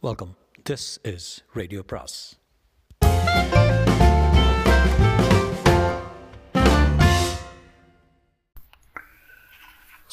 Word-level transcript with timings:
Welcome 0.00 0.36
this 0.70 1.14
is 1.14 1.44
radio 1.52 1.82
பிராஸ் 1.82 2.38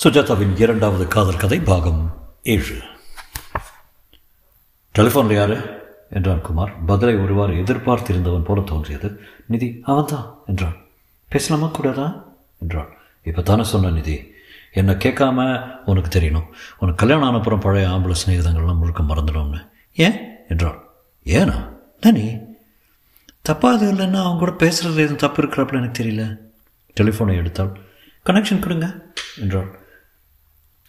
சுஜாதாவின் 0.03 0.59
இரண்டாவது 0.59 1.07
காதல் 1.07 1.37
கதை 1.37 1.59
பாகம் 1.59 2.33
ஏழு. 2.43 2.81
டெலிஃபோனில் 4.95 5.33
யாரு? 5.33 5.83
என்றான் 6.09 6.41
குமார். 6.41 6.85
பதிலை 6.85 7.15
ஒருவாறு 7.15 7.53
எதிர்பார்த்திருந்தவன் 7.53 8.43
போல 8.43 8.61
தோன்றியது. 8.61 9.19
நிதி 9.47 9.79
அவன்தான் 9.83 10.39
என்றான். 10.45 10.77
பேசலாமா 11.29 11.67
கூடாதா? 11.67 12.33
என்றான். 12.59 12.89
இப்போ 13.23 13.41
தானே 13.41 13.63
சொன்ன 13.63 13.89
நிதி. 13.89 14.33
என்னை 14.71 14.93
கேட்காம 14.93 15.67
உனக்கு 15.85 16.19
தெரியணும். 16.19 16.47
உனக்கு 16.79 17.07
கல்யாணம் 17.07 17.35
ஆனப்புறம் 17.35 17.59
பழைய 17.59 17.87
ஆம்பளை 17.87 18.15
சிநேகிதங்கள்லாம் 18.25 18.77
முழுக்க 18.77 19.03
மறந்துடும்னு. 19.03 19.73
ஏன்? 19.95 20.17
என்றான் 20.49 20.79
ஏனா? 21.25 21.57
நனி 22.01 22.25
தப்பாக 23.49 23.73
அது 23.75 23.93
இல்லைன்னா 23.93 24.21
அவங்க 24.21 24.37
கூட 24.37 24.51
பேசுகிறது 24.51 24.97
எதுவும் 24.97 25.15
தப்பு 25.15 25.43
இருக்கிறாப்புல 25.43 25.73
எனக்கு 25.73 26.03
தெரியல. 26.03 26.23
டெலிஃபோனை 26.97 27.35
எடுத்தாள். 27.41 27.71
கனெக்ஷன் 28.25 28.59
கொடுங்க 28.59 28.87
என்றாள். 29.39 29.79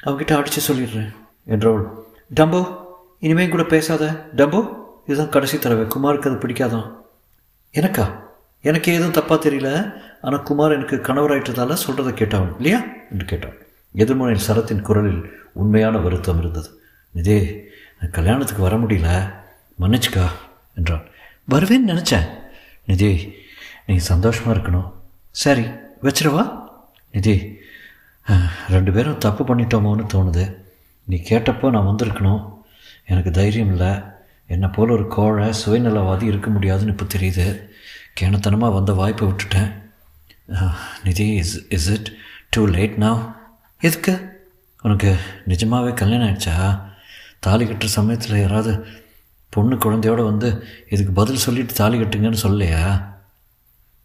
அவகிட்ட 0.04 0.36
அடித்து 0.36 0.60
சொல்லிடுறேன் 0.68 1.12
என்றவள் 1.46 1.84
டம்போ 2.34 2.60
இனிமேல் 3.20 3.48
கூட 3.48 3.64
பேசாத. 3.64 4.28
டம்போ 4.36 4.60
இதுதான் 5.06 5.28
கடைசி 5.28 5.58
தடவை. 5.58 5.84
குமாருக்கு 5.84 6.28
அது 6.28 6.38
பிடிக்காதான் 6.38 6.88
எனக்கா? 7.74 8.06
எனக்கு 8.60 8.92
எதுவும் 8.92 9.12
தப்பாக 9.12 9.40
தெரியல. 9.42 9.70
ஆனால் 10.22 10.42
குமார் 10.42 10.72
எனக்கு 10.72 10.96
கணவராயிட்டதால 10.96 11.76
சொல்கிறத 11.86 12.10
கேட்டவன் 12.12 12.56
இல்லையா? 12.56 12.80
என்று 13.10 13.24
கேட்டான் 13.24 13.56
எதிர்மனையில் 13.94 14.46
சரத்தின் 14.48 14.82
குரலில் 14.82 15.22
உண்மையான 15.52 15.98
வருத்தம் 15.98 16.38
இருந்தது. 16.38 16.80
இதே 17.14 17.38
கல்யாணத்துக்கு 18.10 18.62
வர 18.62 18.76
முடியல. 18.76 19.34
மன்னிச்சுக்கா 19.80 20.26
என்றான். 20.74 21.04
வருவேன்னு 21.50 21.90
நினச்சேன். 21.92 22.28
நிதி 22.86 23.32
நீ 23.86 23.96
சந்தோஷமாக 23.96 24.58
இருக்கணும். 24.58 24.92
சரி 25.30 25.64
வச்சிருவா. 26.02 26.68
நிதி 27.12 27.58
ரெண்டு 28.68 28.92
பேரும் 28.92 29.18
தப்பு 29.18 29.42
பண்ணிட்டோமோன்னு 29.44 30.04
தோணுது. 30.14 30.54
நீ 31.04 31.22
கேட்டப்போ 31.28 31.70
நான் 31.70 31.86
வந்திருக்கணும். 31.86 32.54
எனக்கு 33.06 33.30
தைரியம் 33.30 33.76
இல்லை. 33.76 34.00
என்னை 34.46 34.68
போல் 34.68 34.88
ஒரு 34.88 35.08
கோழை 35.08 35.52
சுயநலவாதி 35.66 36.22
இருக்க 36.22 36.50
முடியாதுன்னு 36.50 36.92
இப்போ 36.92 37.18
தெரியுது. 37.18 37.68
கேணத்தனமாக 38.20 38.72
வந்த 38.72 38.92
வாய்ப்பை 38.92 39.28
விட்டுட்டேன். 39.28 39.72
Nidhi 41.04 41.28
is 41.34 41.66
is 41.68 41.88
it 41.88 42.12
too 42.50 42.66
late 42.66 42.96
நான் 42.96 43.36
எதுக்கு? 43.80 44.44
உனக்கு 44.82 45.16
நிஜமாகவே 45.44 45.92
கல்யாணம் 45.94 46.28
ஆயிடுச்சா? 46.28 46.85
தாலி 47.46 47.64
கட்டுற 47.64 47.88
சமயத்தில் 47.96 48.40
யாராவது 48.40 48.72
பொண்ணு 49.54 49.74
குழந்தையோட 49.76 50.22
வந்து 50.30 50.48
இதுக்கு 50.90 51.12
பதில் 51.12 51.44
சொல்லிட்டு 51.44 51.74
தாலி 51.74 51.96
கட்டுங்கன்னு 51.98 52.42
சொல்லலையா? 52.42 52.82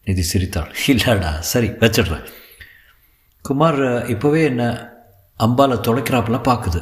நிதி 0.04 0.22
சிரித்தாள். 0.22 0.70
இல்லைடா 0.86 1.32
சரி 1.52 1.68
வச்சிடுறேன். 1.82 2.26
குமார் 3.42 3.80
இப்போவே 4.12 4.42
என்ன 4.44 4.62
அம்பால 5.38 5.76
தொலைக்கிறாப்புல 5.86 6.38
பார்க்குது 6.48 6.80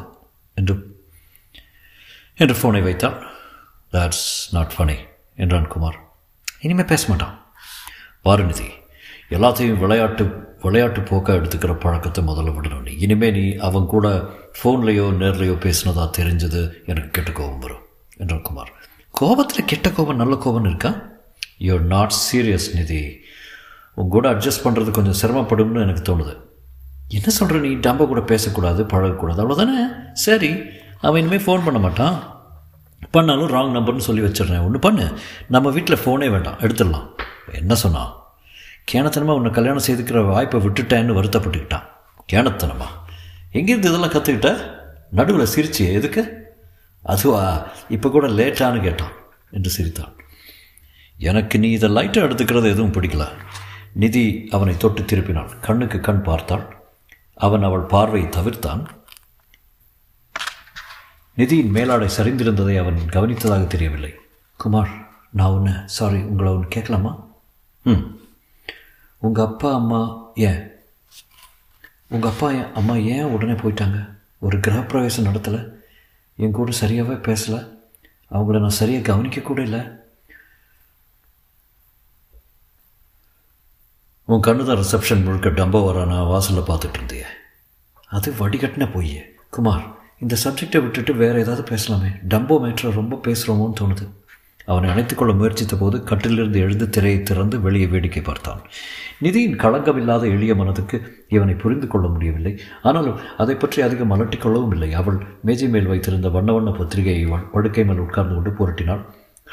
என்று 0.55 0.75
என்று 2.37 2.55
ஃபோனை 2.61 2.83
வைத்தாள். 2.83 3.19
தட்ஸ் 3.93 4.27
நாட் 4.51 4.75
ஃபனி 4.77 4.97
என்றான் 5.37 5.73
குமார். 5.75 5.99
இனிமேல் 6.61 6.91
பேச 6.93 7.03
மாட்டான். 7.09 7.37
பாருநிதி 8.25 8.69
எல்லாத்தையும் 9.31 9.81
விளையாட்டு 9.83 10.25
விளையாட்டு 10.63 11.01
போக்காக 11.01 11.39
எடுத்துக்கிற 11.39 11.75
பழக்கத்தை 11.75 12.25
முதல்ல 12.25 12.55
விடணும். 12.57 12.83
நீ 12.83 12.93
இனிமேல் 12.99 13.33
நீ 13.33 13.57
அவன் 13.57 13.87
கூட 13.87 14.09
ஃபோன்லேயோ 14.59 15.07
நேர்லையோ 15.23 15.55
பேசினதா 15.65 16.11
தெரிஞ்சது 16.19 16.71
எனக்கு 16.87 17.11
கெட்ட 17.11 17.31
கோபம் 17.31 17.59
வரும் 17.59 17.85
என்றார் 18.17 18.43
குமார். 18.43 18.73
கோபத்தில் 19.11 19.65
கெட்ட 19.65 19.91
கோபம் 19.91 20.17
நல்ல 20.17 20.37
கோபம் 20.37 20.65
இருக்கா? 20.65 21.01
யூஆர் 21.59 21.81
நாட் 21.81 22.15
சீரியஸ் 22.27 22.75
நிதி. 22.75 23.19
உன் 23.95 24.09
கூட 24.09 24.33
அட்ஜஸ்ட் 24.33 24.65
பண்ணுறது 24.65 24.91
கொஞ்சம் 24.91 25.19
சிரமப்படும்னு 25.23 25.81
எனக்கு 25.81 26.03
தோணுது. 26.11 26.37
என்ன 27.09 27.29
சொல்கிற 27.29 27.61
நீ? 27.61 27.69
டம்ப 27.69 28.07
கூட 28.07 28.21
பேசக்கூடாது 28.21 28.85
பழகக்கூடாது 28.85 29.41
அவ்வளோதானே 29.43 29.87
சரி 30.13 30.63
அவன் 31.01 31.21
இனிமேல் 31.21 31.45
ஃபோன் 31.47 31.65
பண்ண 31.65 31.79
மாட்டான். 31.79 32.39
பண்ணாலும் 33.11 33.51
ராங் 33.51 33.77
நம்பர்னு 33.77 34.07
சொல்லி 34.09 34.23
வச்சிடுறேன். 34.23 34.65
ஒன்று 34.65 34.79
பண்ணு. 34.79 35.13
நம்ம 35.49 35.71
வீட்டில் 35.71 36.03
ஃபோனே 36.05 36.31
வேண்டாம் 36.31 36.59
எடுத்துடலாம். 36.59 37.07
என்ன 37.53 37.75
சொன்னான்? 37.75 38.11
கேனத்தனமாக 38.93 39.35
உன்னை 39.35 39.51
கல்யாணம் 39.51 39.83
செய்துக்கிற 39.87 40.27
வாய்ப்பை 40.27 40.67
விட்டுட்டேன்னு 40.67 41.17
வருத்தப்பட்டுக்கிட்டான் 41.19 41.87
கேணத்தனமா? 42.33 42.87
எங்கேருந்து 43.53 43.87
இதெல்லாம் 43.87 44.11
கற்றுக்கிட்ட 44.11 44.79
நடுவில் 45.11 45.47
சிரிச்சு 45.47 45.93
எதுக்கு? 45.93 46.53
அதுவா 47.03 47.67
இப்போ 47.89 48.11
கூட 48.11 48.27
லேட்டான்னு 48.27 48.83
கேட்டான் 48.83 49.13
என்று 49.51 49.71
சிரித்தான். 49.71 50.15
எனக்கு 51.19 51.59
நீ 51.59 51.71
இதை 51.71 51.91
லைட்டாக 51.91 52.29
எடுத்துக்கிறது 52.29 52.65
எதுவும் 52.65 52.93
பிடிக்கல. 52.93 53.29
நிதி 53.93 54.49
அவனை 54.51 54.77
தொட்டு 54.77 55.03
திருப்பினாள் 55.03 55.61
கண்ணுக்கு 55.61 56.01
கண் 56.01 56.23
பார்த்தாள். 56.23 56.77
அவன் 57.35 57.63
அவள் 57.63 57.81
பார்வையை 57.81 58.31
தவிர்த்தான். 58.31 58.87
நிதியின் 61.37 61.71
மேலாடை 61.71 62.09
சரிந்திருந்ததை 62.17 62.79
அவன் 62.79 62.99
கவனித்ததாக 63.13 63.67
தெரியவில்லை. 63.67 64.15
குமார் 64.57 64.89
நான் 65.31 65.51
ஒன்று 65.51 65.73
சாரி 65.87 66.23
உங்களை 66.23 66.53
ஒன்று 66.53 66.69
கேட்கலாமா? 66.69 67.27
ம். 67.83 68.20
உங்கள் 69.21 69.45
அப்பா 69.45 69.75
அம்மா 69.75 70.01
ஏன்? 70.35 70.71
உங்கள் 72.09 72.31
அப்பா 72.31 72.51
ஏன் 72.51 72.73
அம்மா 72.73 72.95
ஏன் 72.95 73.25
உடனே 73.25 73.53
போயிட்டாங்க? 73.53 73.99
ஒரு 74.39 74.59
கிரகப்பிரவேசம் 74.59 75.29
நடத்தலை. 75.29 75.73
என் 76.37 76.51
கூட 76.51 76.73
சரியாகவே 76.81 77.17
பேசலை. 77.29 77.61
அவங்கள 78.31 78.61
நான் 78.61 78.79
சரியாக 78.81 79.05
கவனிக்க 79.05 79.41
கூட 79.41 79.63
இல்லை. 79.63 79.83
உன் 84.25 84.41
கண்ணு 84.41 84.67
தான் 84.67 84.81
ரிசப்ஷன் 84.83 85.25
முழுக்க 85.25 85.49
டம்போ 85.49 85.81
வரானா 85.87 86.27
வாசலில் 86.27 86.69
பார்த்துட்டு 86.69 86.99
இருந்தியே 86.99 87.25
அது 88.07 88.33
வடிகட்டின 88.33 88.93
பொய் 88.93 89.37
குமார் 89.51 89.99
இந்த 90.19 90.37
சப்ஜெக்டை 90.45 90.83
விட்டுட்டு 90.83 91.15
வேறு 91.15 91.41
ஏதாவது 91.41 91.75
பேசலாமே. 91.75 92.11
டம்போ 92.29 92.55
மேட்ரை 92.65 92.91
ரொம்ப 92.91 93.21
பேசுகிறோமோன்னு 93.25 93.79
தோணுது. 93.81 94.20
அவனை 94.71 94.91
அணைத்துக்கொள்ள 94.91 95.37
முயற்சித்த 95.37 95.77
போது 95.77 96.05
கட்டிலிருந்து 96.05 96.61
எழுந்து 96.61 96.91
திரையை 96.91 97.23
திறந்து 97.23 97.61
வெளியே 97.61 97.87
வேடிக்கை 97.87 98.23
பார்த்தான். 98.23 98.61
நிதியின் 99.23 99.57
களங்கமில்லாத 99.57 100.23
எளிய 100.23 100.55
மனதுக்கு 100.55 101.25
இவனை 101.29 101.55
புரிந்து 101.55 101.87
கொள்ள 101.87 102.09
முடியவில்லை. 102.09 102.61
ஆனாலும் 102.83 103.19
அதை 103.37 103.55
பற்றி 103.55 103.83
அதிகம் 103.83 104.13
அலட்டிக்கொள்ளவும் 104.13 104.73
இல்லை. 104.73 104.95
அவள் 104.95 105.27
மேஜை 105.43 105.69
மேல் 105.69 105.87
வைத்திருந்த 105.87 106.29
வண்ண 106.29 106.53
வண்ண 106.53 106.71
பத்திரிகையை 106.71 107.29
படுக்கை 107.53 107.85
மேல் 107.85 107.99
உட்கார்ந்து 107.99 108.35
கொண்டு 108.35 108.51
புரட்டினாள். 108.51 109.05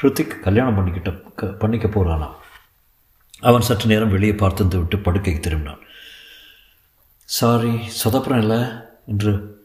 ஹிருத்திக் 0.02 0.40
கல்யாணம் 0.42 0.76
பண்ணிக்கிட்ட 0.76 1.58
பண்ணிக்க 1.58 1.88
போகிறானாம் 1.88 2.34
அவன் 3.40 3.60
சற்று 3.60 3.86
நேரம் 3.86 4.10
வெளியே 4.10 4.34
பார்த்து 4.34 4.68
விட்டு 4.68 4.96
படுக்கைக்கு 4.96 5.40
திரும்பினான். 5.40 5.78
சாரி 7.24 7.80
சொதப்புறம் 8.04 8.38
இல்லை 8.38 8.62
என்று 9.06 9.56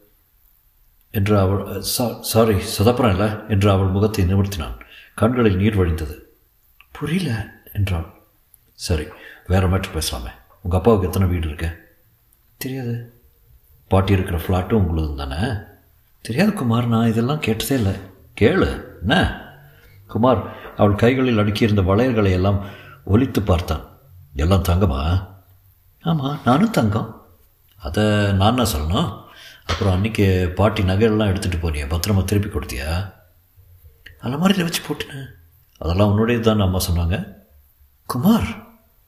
என்று 1.10 1.38
அவள் 1.38 1.82
சா- 1.98 2.20
சாரி 2.20 2.54
சொதப்புறம் 2.78 3.10
இல்லை 3.10 3.28
என்று 3.48 3.70
அவள் 3.70 3.86
முகத்தை 3.86 4.34
நிமிர்த்தினான். 4.34 4.82
கண்களில் 5.14 5.56
நீர் 5.56 5.78
வழிந்தது. 5.78 6.18
புரியல. 6.92 7.46
என்றாள் 7.72 8.12
சரி 8.74 9.06
வேற 9.46 9.68
மேட்ரு 9.68 9.92
பேசலாமே. 9.94 10.30
உங்கள் 10.62 10.78
அப்பாவுக்கு 10.78 11.06
எத்தனை 11.06 11.28
வீடு 11.28 11.46
இருக்கு? 11.46 11.96
தெரியாது. 12.56 13.22
பாட்டி 13.88 14.12
இருக்கிற 14.12 14.38
ஃப்ளாட்டும் 14.38 14.82
உங்களுது 14.82 15.16
தானே? 15.16 15.52
தெரியாது 16.20 16.52
குமார் 16.52 16.86
நான் 16.86 17.08
இதெல்லாம் 17.08 17.40
கேட்டதே 17.40 17.74
இல்லை. 17.74 17.92
கேளு. 18.40 18.84
என்ன? 19.00 19.40
குமார் 20.06 20.56
அவள் 20.76 20.94
கைகளில் 20.94 21.38
அடுக்கியிருந்த 21.38 21.84
வளையல்களை 21.84 22.32
எல்லாம் 22.32 22.64
ஒலித்து 23.06 23.40
பார்த்தான். 23.40 23.98
எல்லாம் 24.34 24.62
தங்கமா? 24.62 25.26
ஆமாம் 26.02 26.40
நானும் 26.44 26.70
தங்கம். 26.70 27.26
அதை 27.76 28.04
நான் 28.32 28.56
என்ன 28.56 28.62
சொல்லணும்? 28.62 29.22
அப்புறம் 29.66 30.04
அன்றைக்கி 30.04 30.48
பாட்டி 30.48 30.82
நகையெல்லாம் 30.82 31.32
எடுத்துகிட்டு 31.32 31.62
போனியா. 31.62 31.86
பத்திரமா 31.86 32.24
திருப்பி 32.24 32.58
கொடுத்தியா? 32.58 33.13
அலமாரியில் 34.24 34.66
வச்சு 34.66 34.82
போட்டுனேன் 34.86 35.26
அதெல்லாம் 35.80 36.10
உன்னுடையது 36.10 36.40
தான் 36.40 36.66
அம்மா 36.66 36.80
சொன்னாங்க. 36.88 37.16
குமார் 38.08 38.48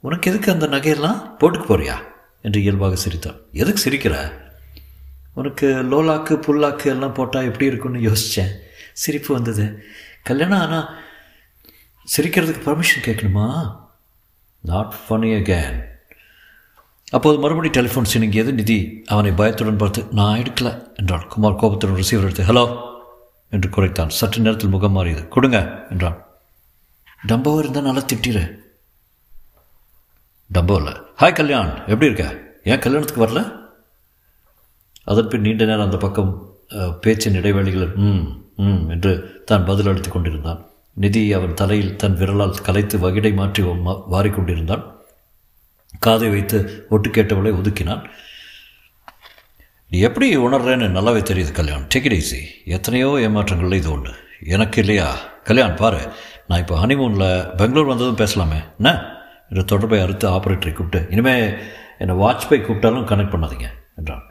உனக்கு 0.05 0.31
எதுக்கு 0.31 0.53
அந்த 0.53 0.67
நகையெல்லாம்? 0.67 1.19
போட்டுக்கு 1.39 1.67
போறியா? 1.69 1.97
என்று 2.43 2.63
இயல்பாக 2.63 2.97
சிரித்தான் 2.97 3.39
எதுக்கு 3.53 3.81
சிரிக்கிற? 3.85 4.17
உனக்கு 5.35 5.67
லோலாக்கு 5.93 6.35
புல்லாக்கு 6.47 6.87
எல்லாம் 6.95 7.15
போட்டால் 7.15 7.45
எப்படி 7.45 7.67
இருக்கும்னு 7.67 8.07
யோசித்தேன் 8.09 8.53
சிரிப்பு 8.93 9.31
வந்தது. 9.35 9.65
கல்யாணம் 10.23 10.61
ஆனால் 10.61 10.87
சிரிக்கிறதுக்கு 12.09 12.63
பர்மிஷன் 12.69 13.07
கேட்கணுமா? 13.09 13.47
நாட் 14.65 14.95
ஃபனி 15.03 15.31
அகேன் 15.41 15.77
அப்போது 17.17 17.37
மறுபடி 17.39 17.69
டெலிஃபோன் 17.69 18.11
சினுங்கியது 18.13 18.53
நிதி 18.53 19.05
அவனை 19.07 19.33
பயத்துடன் 19.33 19.81
பார்த்து 19.83 20.01
நான் 20.13 20.41
எடுக்கல 20.43 20.71
என்றான் 20.95 21.27
குமார் 21.27 21.61
கோபத்துடன் 21.61 22.01
ரிசீவர் 22.03 22.25
எடுத்து 22.25 22.49
ஹலோ 22.51 22.65
என்று 23.53 23.69
குறைத்தான். 23.75 24.15
சற்று 24.19 24.45
நேரத்தில் 24.45 24.73
முகம் 24.75 24.97
மாறியது. 24.97 25.23
கொடுங்க 25.35 25.59
என்றான். 25.93 26.19
டம்போ 27.31 27.53
இருந்தால் 27.61 27.87
நல்லா 27.89 28.03
திட்டிரு. 28.13 28.45
டம்போ 30.51 30.75
இல்லை 30.81 30.95
ஹாய் 31.21 31.39
கல்யாண். 31.39 31.73
எப்படி 31.93 32.09
இருக்க? 32.11 32.27
ஏன் 32.71 32.83
கல்யாணத்துக்கு 32.85 33.25
வரல? 33.25 33.43
அதன் 35.13 35.31
பின் 35.33 35.45
நீண்ட 35.47 35.65
நேரம் 35.71 35.87
அந்த 35.89 35.99
பக்கம் 36.05 36.33
பேச்சின் 37.03 37.39
இடைவெளிகளில் 37.41 37.97
ம் 38.07 38.25
ம் 38.67 38.83
என்று 38.95 39.13
தான் 39.49 39.67
பதில் 39.69 39.89
அளித்துக் 39.91 40.15
கொண்டிருந்தான். 40.15 40.61
நிதி 41.05 41.23
அவன் 41.37 41.59
தலையில் 41.61 41.97
தன் 42.03 42.17
விரலால் 42.21 42.63
கலைத்து 42.67 42.97
வகிடை 43.05 43.33
மாற்றி 43.41 43.63
வாரிக்கொண்டிருந்தான் 44.15 44.85
காதை 46.07 46.29
வைத்து 46.35 46.59
ஒட்டு 46.95 47.09
கேட்டவளை 47.11 47.53
ஒதுக்கினான். 47.59 48.03
நீ 49.91 49.99
எப்படி 50.07 50.29
உணர்றேன்னு 50.37 50.87
நல்லாவே 50.95 51.21
தெரியுது 51.31 51.53
கல்யாண். 51.59 51.85
டேக் 51.95 52.07
இட் 52.09 52.17
ஈஸி 52.21 52.41
எத்தனையோ 52.77 53.09
ஏமாற்றங்கள்ல 53.27 53.77
இது 53.81 53.91
ஒன்று 53.91 54.13
எனக்கு 54.55 54.81
இல்லையா? 54.81 55.09
கல்யாண் 55.49 55.77
பாரு. 55.81 56.01
நான் 56.49 56.63
இப்போ 56.63 56.75
ஹனிமூனில் 56.87 57.55
பெங்களூர் 57.61 57.91
வந்ததும் 57.93 58.21
பேசலாமே. 58.23 58.59
என்ன? 58.79 58.91
என்று 59.51 59.65
தொடர்பை 59.73 60.01
அறுத்து 60.05 60.27
ஆப்ரேட்டரை 60.31 60.73
கூப்பிட்டு 60.73 61.01
இனிமேல் 61.11 61.47
என்னை 61.99 62.17
வாட்ச்பை 62.23 62.59
கூப்பிட்டாலும் 62.63 63.07
கனெக்ட் 63.11 63.35
பண்ணாதீங்க 63.35 63.69
என்றான். 64.01 64.25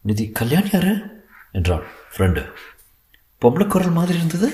நிதி 0.00 0.26
கல்யாண் 0.40 0.68
யார்? 0.72 0.92
என்றான். 1.52 1.86
ஃப்ரெண்டு 2.16 2.42
பொம்பளை 3.42 3.66
குரல் 3.66 3.96
மாதிரி 4.00 4.18
இருந்தது. 4.18 4.50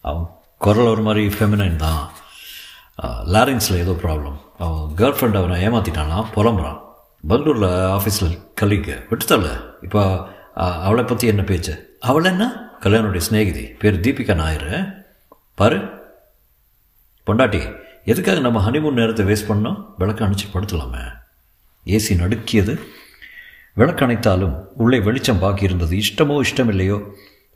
அவன் 0.00 0.26
குரல் 0.64 0.92
ஒரு 0.94 1.02
மாதிரி 1.08 1.22
ஃபெமினைன் 1.36 1.82
தான். 1.84 2.02
லாரிங்ஸில் 3.34 3.82
ஏதோ 3.84 3.94
ப்ராப்ளம் 4.02 4.40
அவன் 4.64 4.82
கேர்ள் 4.98 5.16
ஃப்ரெண்ட் 5.18 5.40
அவனை 5.42 5.56
ஏமாற்றிட்டானா 5.68 6.18
புலம்புறான். 6.36 6.80
பெங்களூரில் 7.22 7.68
ஆஃபீஸில் 7.96 8.34
கலீக்கு 8.60 8.94
விட்டுத்தாள் 9.10 9.48
இப்போ 9.82 10.02
அவளை 10.54 11.04
பற்றி 11.04 11.26
என்ன 11.26 11.42
பேச்சு? 11.42 11.74
அவள் 12.00 12.24
என்ன? 12.24 12.44
கல்யாணுடைய 12.80 13.22
சிநேகிதி. 13.26 13.64
பேர் 13.82 14.00
தீபிகா 14.00 14.34
நாயர். 14.34 14.70
பாரு. 15.54 15.78
பொண்டாட்டி 17.26 17.60
எதுக்காக 18.04 18.40
நம்ம 18.40 18.70
ஹனிமூன் 18.70 18.98
நேரத்தை 19.00 19.24
வேஸ்ட் 19.26 19.50
பண்ணோம்? 19.50 19.78
விளக்கு 19.98 20.24
அணைச்சி 20.24 20.46
படுத்தலாமே 20.52 21.04
ஏசி 21.84 22.12
நடுக்கியது. 22.20 22.74
விளக்கு 23.74 24.06
அணைத்தாலும் 24.06 24.54
உள்ளே 24.74 24.98
வெளிச்சம் 25.00 25.38
பாக்கி 25.38 25.64
இருந்தது. 25.64 25.96
இஷ்டமோ 25.96 26.36
இஷ்டமில்லையோ. 26.48 26.98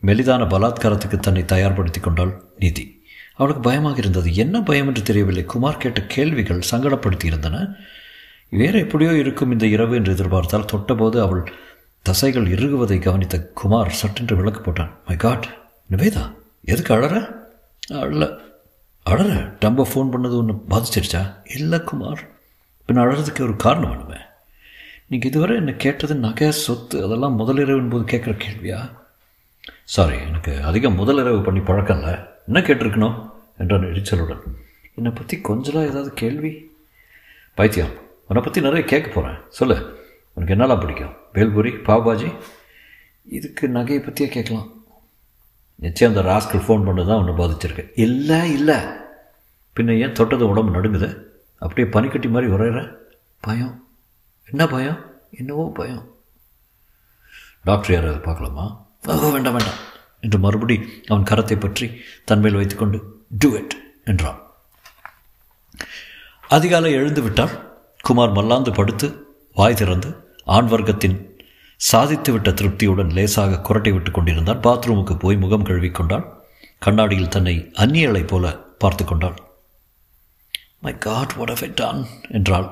மெலிதான 0.07 0.43
பலாத்காரத்துக்கு 0.53 1.19
தன்னை 1.19 1.43
தயார்படுத்தி 1.43 2.01
கொண்டாள் 2.01 2.35
நீதி. 2.59 2.85
அவளுக்கு 3.35 3.62
பயமாக 3.69 3.99
இருந்தது. 3.99 4.35
என்ன 4.35 4.62
பயம் 4.62 4.87
என்று 4.87 5.03
தெரியவில்லை. 5.03 5.45
குமார் 5.45 5.81
கேட்ட 5.83 6.03
கேள்விகள் 6.15 6.69
சங்கடப்படுத்தி 6.71 7.25
இருந்தன. 7.25 7.65
வேறு 8.50 8.79
எப்படியோ 8.79 9.12
இருக்கும் 9.12 9.52
இந்த 9.52 9.67
இரவு 9.67 9.94
என்று 9.94 10.12
எதிர்பார்த்தால் 10.12 10.64
தொட்டபோது 10.64 11.20
அவள் 11.20 11.52
தசைகள் 12.02 12.47
இறுகுவதை 12.47 12.99
கவனித்த 12.99 13.50
குமார் 13.55 13.91
சட்டென்று 13.91 14.37
விளக்கு 14.37 14.70
போட்டான். 14.70 14.91
மை 15.06 15.17
காட் 15.17 15.58
நிவேதா 15.91 16.35
எதுக்கு 16.64 16.94
அழற? 16.94 17.35
அழல. 17.91 18.38
அழற? 19.11 19.56
டம்ப 19.61 19.85
ஃபோன் 19.94 20.11
பண்ணது 20.12 20.37
ஒன்று 20.37 20.62
பாதிச்சிருச்சா? 20.70 21.37
இல்லை 21.56 21.85
குமார். 21.85 22.29
பின் 22.87 22.99
அழறதுக்கு 22.99 23.41
ஒரு 23.41 23.56
காரணம் 23.56 23.93
வேணுமே. 23.93 24.19
நீங்கள் 25.06 25.31
இதுவரை 25.31 25.56
என்னை 25.56 25.76
கேட்டது 25.76 26.14
நகை 26.14 26.52
சொத்து 26.52 27.05
அதெல்லாம் 27.05 27.38
முதலிரவின் 27.38 27.91
போது 27.91 28.17
கேட்குற 28.17 28.41
கேள்வியா? 28.43 28.91
சாரி 29.85 30.17
எனக்கு 30.29 30.62
அதிகம் 30.62 30.99
முதலிரவு 30.99 31.43
பண்ணி 31.43 31.61
பழக்கம் 31.61 31.99
இல்லை. 31.99 32.14
என்ன 32.47 32.61
கேட்டிருக்கணும்? 32.61 33.31
என்றான் 33.58 33.82
எரிச்சலுடன். 33.82 34.41
என்னை 34.94 35.12
பற்றி 35.12 35.41
கொஞ்சலாம் 35.44 35.87
ஏதாவது 35.87 36.12
கேள்வி? 36.14 36.70
பைத்தியம். 37.55 38.08
உன்னை 38.31 38.43
பற்றி 38.44 38.61
நிறைய 38.61 38.85
கேட்க 38.85 39.09
போகிறேன் 39.11 39.38
சொல்லு. 39.49 39.77
உனக்கு 40.32 40.55
என்னெல்லாம் 40.55 40.81
பிடிக்கும்? 40.81 41.15
பேல்பூரி 41.35 41.71
பாவ்பாஜி? 41.87 42.29
இதுக்கு 43.25 43.69
நகையை 43.69 44.05
பற்றியே 44.05 44.29
கேட்கலாம். 44.29 44.85
நிச்சயம் 45.75 46.12
அந்த 46.12 46.23
ராஸ்கல் 46.31 46.65
ஃபோன் 46.67 46.85
பண்ணது 46.88 47.06
தான் 47.06 47.21
ஒன்று 47.23 47.41
பாதிச்சிருக்கு. 47.41 47.91
இல்லை 47.94 48.53
இல்லை. 48.53 48.77
பின்ன 49.77 49.99
ஏன் 49.99 50.12
தொட்டது 50.12 50.49
உடம்பு 50.49 50.75
நடுங்குது? 50.77 51.09
அப்படியே 51.56 51.87
பனிக்கட்டி 51.93 52.29
மாதிரி 52.29 52.53
உரையிற 52.53 52.97
பயம். 53.41 53.88
என்ன 54.50 54.67
பயம்? 54.67 55.00
என்னவோ 55.31 55.71
பயம். 55.75 56.05
டாக்டர் 57.65 57.93
யாராவது 57.93 58.21
பார்க்கலாமா? 58.21 58.67
ஓ 59.06 59.31
வேண்டாம் 59.31 59.56
வேண்டாம். 59.56 59.81
என்று 60.21 60.38
மறுபடி 60.38 60.76
அவன் 61.09 61.29
கரத்தை 61.31 61.61
பற்றி 61.61 62.00
தன்மையில் 62.25 62.61
வைத்துக்கொண்டு 62.61 63.00
டூ 63.38 63.50
இட் 63.56 63.75
என்றான். 64.05 64.41
அதிகாலை 66.49 66.93
எழுந்து 66.93 67.23
விட்டான். 67.23 67.56
குமார் 68.11 68.37
மல்லாந்து 68.37 68.71
படுத்து 68.77 69.07
வாய் 69.59 69.77
திறந்து 69.81 70.09
ஆண் 70.45 70.69
வர்க்கத்தின் 70.71 71.17
சாதித்துவிட்ட 71.93 72.51
திருப்தியுடன் 72.61 73.12
லேசாக 73.17 73.61
குரட்டை 73.67 73.93
விட்டு 73.93 74.11
கொண்டிருந்தான். 74.11 74.59
பாத்ரூமுக்கு 74.59 75.15
போய் 75.19 75.37
முகம் 75.37 75.62
கழுவி 75.62 75.91
கொண்டாள். 75.91 76.25
கண்ணாடியில் 76.79 77.29
தன்னை 77.29 77.55
அந்நியலை 77.83 78.27
போல 78.27 78.53
பார்த்து 78.83 79.05
கொண்டாள். 79.05 79.37
மை 80.81 80.99
காட் 80.99 81.37
வாட் 81.37 81.55
ஹவ் 81.55 81.75
டான் 81.75 82.03
என்றாள். 82.31 82.69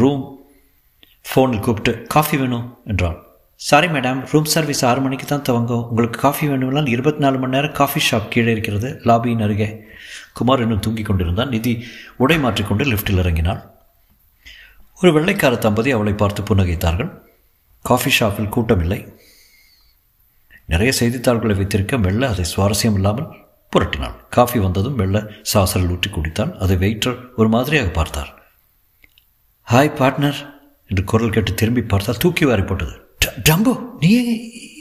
ரூம் 0.00 0.24
ஃபோனில் 1.30 1.64
கூப்பிட்டு 1.64 1.94
காஃபி 2.02 2.36
வேணும் 2.36 2.78
என்றாள். 2.84 3.18
சாரி 3.54 3.86
மேடம் 3.86 4.20
ரூம் 4.30 4.44
சர்வீஸ் 4.44 4.84
ஆறு 4.84 5.00
மணிக்கு 5.00 5.26
தான் 5.26 5.42
துவங்கும். 5.42 5.88
உங்களுக்கு 5.88 6.20
காஃபி 6.20 6.48
வேணும்னால் 6.48 6.88
இருபத்தி 6.88 7.18
நாலு 7.18 7.38
மணி 7.38 7.56
நேரம் 7.56 7.72
காஃபி 7.72 8.00
ஷாப் 8.10 8.28
கீழே 8.28 8.52
இருக்கிறது 8.52 8.90
லாபியின் 9.04 9.42
அருகே. 9.42 9.82
குமார் 10.32 10.60
இன்னும் 10.60 10.86
தூங்கிக் 10.86 11.06
கொண்டிருந்தான். 11.06 11.48
நிதி 11.48 11.84
உடை 12.16 12.38
மாற்றிக்கொண்டு 12.38 12.84
லிஃப்ட்டில் 12.84 13.22
இறங்கினாள். 13.24 13.62
ஒரு 15.02 15.12
வெள்ளைக்கார 15.12 15.56
தம்பதி 15.56 15.90
அவளை 15.90 16.12
பார்த்து 16.12 16.42
புன்னகைத்தார்கள். 16.42 17.18
காஃபி 17.82 18.10
ஷாப்பில் 18.10 18.48
கூட்டமில்லை. 18.48 19.12
நிறைய 20.66 20.92
செய்தித்தாள்களை 20.92 21.56
வைத்திருக்க 21.56 21.98
மெல்ல 21.98 22.28
அதை 22.28 22.44
சுவாரஸ்யம் 22.56 22.94
இல்லாமல் 22.94 23.36
புரட்டினாள். 23.76 24.14
காஃபி 24.30 24.58
வந்ததும் 24.58 24.94
மெல்ல 24.94 25.26
சாசரில் 25.54 25.90
ஊற்றி 25.90 26.10
குடித்தான். 26.10 26.56
அதை 26.56 26.76
வெயிட்டர் 26.76 27.18
ஒரு 27.36 27.48
மாதிரியாக 27.48 27.88
பார்த்தார். 27.88 28.52
ஹாய் 29.70 29.96
பார்ட்னர் 29.96 30.54
என்று 30.86 31.04
குரல் 31.04 31.30
கேட்டு 31.30 31.54
திரும்பி 31.54 31.82
பார்த்தால் 31.82 32.16
தூக்கி 32.16 32.44
வாரி 32.44 32.62
போட்டது. 32.62 32.90
"ட- 32.90 33.48
டம்போ 33.50 33.80
நீ 34.00 34.08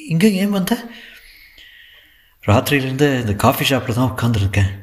இங்கே 0.07 0.33
ஏன் 0.33 0.49
வந்த? 0.49 0.89
ராத்திரியிலிருந்து 2.47 3.19
இந்த 3.19 3.33
காஃபி 3.33 3.65
ஷாப்பில் 3.65 3.95
தான் 3.95 4.15
உட்காந்துருக்கேன் 4.17 4.78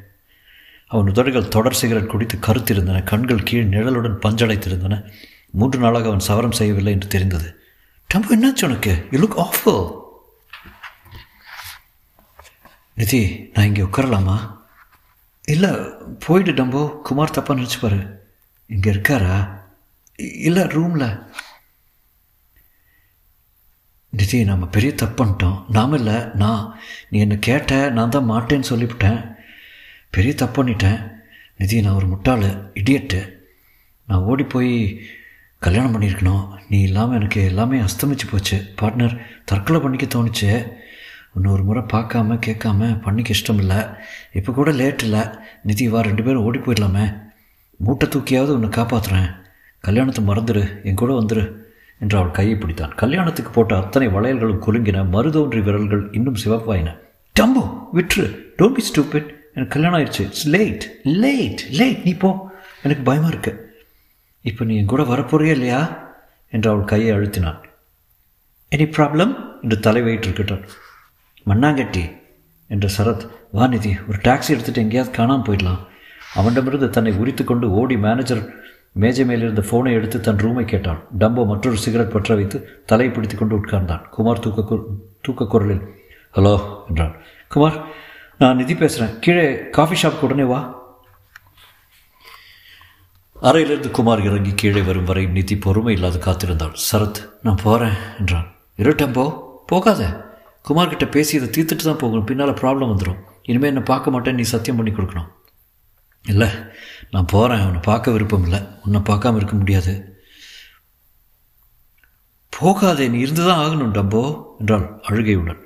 அவன் 0.87 1.07
உதடுகள் 1.07 1.47
தொடர் 1.47 1.73
சிகரெட் 1.73 2.09
குடித்து 2.09 2.37
கருத்திருந்தன 2.37 3.03
கண்கள் 3.03 3.43
கீழ் 3.43 3.63
நிழலுடன் 3.63 4.19
பஞ்சடைத்திருந்தன. 4.21 5.11
மூன்று 5.51 5.79
நாளாக 5.79 6.05
அவன் 6.05 6.19
சவரம் 6.19 6.51
செய்யவில்லை 6.51 6.93
என்று 6.93 7.07
தெரிந்தது. 7.07 7.59
டம்போ 8.13 8.27
என்னாச்சு 8.31 8.65
உனக்கு? 8.65 9.07
யூ 9.11 9.19
லுக் 9.19 9.45
ஆஃபுல் 9.45 10.05
நிதி 12.93 13.49
நான் 13.53 13.65
இங்கே 13.65 13.81
உட்காரலாமா? 13.81 14.57
இல்லை 15.45 15.69
போயிடு 16.19 16.51
டம்போ. 16.51 17.01
குமார் 17.01 17.31
தப்பாக 17.31 17.57
நினச்சிப்பாரு. 17.57 18.11
இங்கே 18.67 18.91
இருக்காரா? 18.91 19.59
இ- 20.17 20.35
இல்லை 20.35 20.63
ரூமில். 20.63 21.19
நிதி 24.09 24.43
நம்ம 24.43 24.67
பெரிய 24.67 24.93
தப்பு 24.93 25.25
பண்ணிட்டோம். 25.25 25.65
நாம 25.67 25.95
இல்லை 25.95 26.13
நான். 26.33 26.79
நீ 27.09 27.19
என்னை 27.19 27.39
கேட்ட 27.39 27.89
நான் 27.89 28.09
தான் 28.09 28.31
மாட்டேன்னு 28.31 28.63
சொல்லிவிட்டேன். 28.69 29.35
பெரிய 30.13 30.33
தப்பு 30.33 30.55
பண்ணிட்டேன். 30.57 30.99
நிதி 31.59 31.81
நான் 31.85 31.97
ஒரு 31.99 32.07
முட்டாள் 32.13 32.47
இடியட்டு 32.79 33.21
நான் 34.07 34.25
ஓடி 34.31 34.43
போய் 34.43 34.73
கல்யாணம் 35.65 35.93
பண்ணியிருக்கணும். 35.93 36.43
நீ 36.69 36.77
இல்லாமல் 36.87 37.17
எனக்கு 37.19 37.39
எல்லாமே 37.49 37.77
அஸ்தமிச்சு 37.85 38.27
போச்சு. 38.31 38.57
பார்ட்னர் 38.79 39.15
தற்கொலை 39.51 39.79
பண்ணிக்க 39.81 40.05
தோணுச்சு. 40.05 40.49
இன்னொரு 41.35 41.55
ஒரு 41.55 41.63
முறை 41.63 41.81
பார்க்காம 41.93 42.37
கேட்காம 42.45 42.89
பண்ணிக்க 43.05 43.35
இஷ்டம் 43.35 43.59
இல்லை 43.63 43.79
இப்போ 44.39 44.51
கூட 44.59 44.71
லேட் 44.81 45.03
இல்லை. 45.07 45.23
நிதி 45.69 45.85
வா 45.93 45.99
ரெண்டு 46.07 46.23
பேரும் 46.23 46.45
ஓடி 46.47 46.59
போயிடலாமே. 46.59 47.05
மூட்டை 47.79 48.07
தூக்கியாவது 48.13 48.55
உன்னை 48.57 48.69
காப்பாற்றுறேன் 48.77 49.29
கல்யாணத்தை 49.87 50.21
மறந்துடு 50.29 50.63
என் 50.87 50.99
கூட 51.01 51.11
வந்துடு 51.19 51.43
என்று 52.01 52.17
அவள் 52.19 52.35
கையை 52.37 52.55
பிடித்தான். 52.57 52.95
கல்யாணத்துக்கு 53.01 53.51
போட்ட 53.51 53.73
அத்தனை 53.81 54.07
வளையல்களும் 54.15 54.63
குலுங்கின 54.65 55.03
மருதோன்றி 55.15 55.61
விரல்கள் 55.67 56.03
இன்னும் 56.19 56.41
சிவப்பாயின. 56.43 56.89
டம்போ 57.35 57.63
விற்று 57.97 58.25
டோன்ட் 58.59 58.77
பி 58.77 58.83
ஸ்டூபிட் 58.89 59.29
எனக்கு 59.57 59.75
கல்யாணம் 59.75 59.99
ஆயிடுச்சு 59.99 60.23
இட்ஸ் 60.27 60.47
லேட் 60.55 60.83
லேட் 61.03 61.61
லேட் 61.77 62.01
நீ 62.07 62.11
போ. 62.23 62.29
எனக்கு 62.83 63.03
பயமாக 63.03 63.31
இருக்கு. 63.33 63.51
இப்போ 64.49 64.63
நீ 64.69 64.73
என் 64.77 64.91
கூட 64.91 65.03
வரப்போறியா 65.03 65.53
இல்லையா? 65.57 65.79
என்று 66.53 66.67
அவள் 66.71 66.89
கையை 66.91 67.09
அழுத்தினான் 67.17 67.57
எனி 68.75 68.85
ப்ராப்ளம் 68.97 69.33
என்று 69.63 69.77
தலை 69.85 70.01
வைத்திருக்கட்டான் 70.01 70.63
மண்ணாங்கட்டி 71.49 72.03
என்று 72.69 72.87
சரத் 72.97 73.25
வாநிதி 73.57 73.91
ஒரு 74.09 74.19
டாக்ஸி 74.27 74.51
எடுத்துகிட்டு 74.53 74.83
எங்கேயாவது 74.85 75.15
காணாமல் 75.17 75.45
போயிடலாம். 75.47 75.81
அவனிடமிருந்து 76.39 76.89
தன்னை 76.95 77.11
உரித்து 77.21 77.43
கொண்டு 77.43 77.65
ஓடி 77.81 77.97
மேனேஜர் 78.05 78.43
மேஜை 79.03 79.25
மேலிருந்த 79.25 79.63
ஃபோனை 79.69 79.91
எடுத்து 79.99 80.17
தன் 80.19 80.41
ரூமை 80.45 80.65
கேட்டான். 80.71 80.99
டம்போ 81.19 81.41
மற்றொரு 81.51 81.77
சிகரெட் 81.85 82.15
பற்ற 82.15 82.35
வைத்து 82.35 82.59
தலையை 82.85 83.13
பிடித்து 83.15 83.37
கொண்டு 83.37 83.55
உட்கார்ந்தான். 83.57 84.03
குமார் 84.15 84.43
தூக்க 84.45 84.79
தூக்க 85.21 85.45
குரலில் 85.53 85.85
ஹலோ 86.35 86.55
என்றான். 86.89 87.15
குமார் 87.55 87.77
நான் 88.41 88.55
நிதி 88.55 88.75
பேசுகிறேன் 88.75 89.19
கீழே 89.19 89.45
காஃபி 89.75 89.95
ஷாப்க்கு 90.01 90.25
உடனே 90.27 90.43
வா. 90.43 90.59
அறையிலிருந்து 93.35 93.91
குமார் 93.91 94.21
இறங்கி 94.23 94.51
கீழே 94.55 94.81
வரும் 94.81 95.03
வரை 95.03 95.25
நிதி 95.25 95.57
பொறுமை 95.57 95.93
இல்லாது 95.93 96.19
காத்திருந்தாள். 96.19 96.75
சரத் 96.91 97.19
நான் 97.41 97.63
போகிறேன் 97.63 97.97
என்றான். 98.19 98.47
இருட்டம்போ 98.77 99.25
போகாத. 99.65 100.01
குமார்கிட்ட 100.69 101.11
பேசி 101.11 101.33
இதை 101.39 101.47
தீர்த்துட்டு 101.55 101.87
தான் 101.89 101.97
போகணும். 101.97 102.25
பின்னால் 102.25 102.59
ப்ராப்ளம் 102.61 102.91
வந்துடும் 102.93 103.19
இனிமேல் 103.43 103.69
என்னை 103.69 103.83
பார்க்க 103.83 104.11
மாட்டேன் 104.11 104.35
நீ 104.35 104.41
சத்தியம் 104.41 104.75
பண்ணி 104.75 104.93
கொடுக்கணும். 104.93 105.29
இல்லை 106.25 106.49
நான் 107.11 107.31
போகிறேன் 107.33 107.59
அவனை 107.59 107.79
பார்க்க 107.79 108.11
விருப்பம் 108.11 108.43
இல்லை. 108.43 108.59
உன்னை 108.85 108.99
பார்க்காம 108.99 109.35
இருக்க 109.35 109.55
முடியாது. 109.55 110.16
போகாதே 112.59 113.05
நீ 113.13 113.17
இருந்துதான் 113.25 113.61
ஆகணும் 113.63 113.93
டம்போ 113.95 114.21
என்றாள் 114.61 114.85
அழுகையுடன். 115.07 115.59